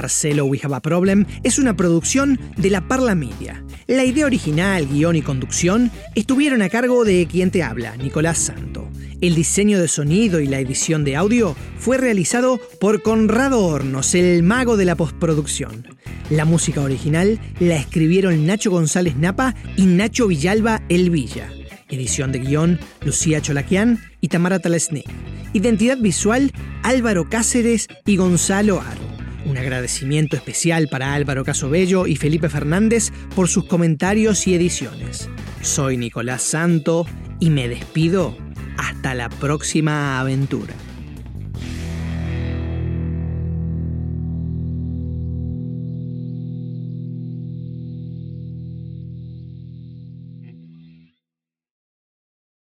Marcelo 0.05 0.45
We 0.45 0.61
Have 0.63 0.83
Problem 0.83 1.25
es 1.45 1.59
una 1.59 1.77
producción 1.77 2.39
de 2.59 2.69
la 2.69 2.87
Parla 2.87 3.15
Media. 3.15 3.65
La 3.87 4.05
idea 4.05 4.27
original, 4.27 4.87
guion 4.87 5.17
y 5.17 5.23
conducción 5.23 5.91
estuvieron 6.15 6.61
a 6.61 6.69
cargo 6.69 7.07
de 7.07 7.27
quien 7.27 7.51
te 7.51 7.63
habla, 7.63 7.97
Nicolás 7.97 8.37
Santo. 8.37 8.87
El 9.23 9.35
diseño 9.35 9.81
de 9.81 9.89
sonido 9.89 10.41
y 10.41 10.47
la 10.47 10.61
edición 10.61 11.05
de 11.05 11.17
audio 11.17 11.57
fue 11.79 11.97
realizado 11.97 12.61
por 12.81 13.01
Conrado 13.01 13.65
Hornos, 13.65 14.15
el 14.15 14.43
mago 14.43 14.77
de 14.77 14.85
la 14.85 14.95
postproducción. 14.95 15.89
La 16.29 16.45
música 16.45 16.83
original 16.83 17.41
la 17.59 17.77
escribieron 17.77 18.45
Nacho 18.45 18.71
González 18.71 19.17
Napa 19.17 19.55
y 19.75 19.87
Nacho 19.87 20.27
Villalba 20.27 20.83
El 20.91 21.09
Villa. 21.09 21.51
Edición 21.89 22.31
de 22.31 22.41
guion, 22.41 22.79
Lucía 23.01 23.41
Cholaquian 23.41 24.01
y 24.21 24.29
Tamara 24.29 24.59
Talesnik. 24.59 25.09
Identidad 25.55 25.97
visual, 25.97 26.53
Álvaro 26.83 27.31
Cáceres 27.31 27.89
y 28.05 28.19
Gonzalo 28.19 28.83
Aro. 28.83 29.14
Un 29.45 29.59
agradecimiento 29.59 30.37
especial 30.37 30.89
para 30.89 31.15
Álvaro 31.15 31.45
Casobello 31.45 32.07
y 32.07 32.17
Felipe 32.17 32.49
Fernández 32.49 33.13
por 33.35 33.49
sus 33.49 33.67
comentarios 33.67 34.47
y 34.47 34.55
ediciones. 34.55 35.29
Soy 35.61 35.97
Nicolás 35.97 36.43
Santo 36.43 37.07
y 37.41 37.51
me 37.51 37.69
despido 37.69 38.37
hasta 38.79 39.15
la 39.15 39.29
próxima 39.29 40.19
aventura. 40.21 40.75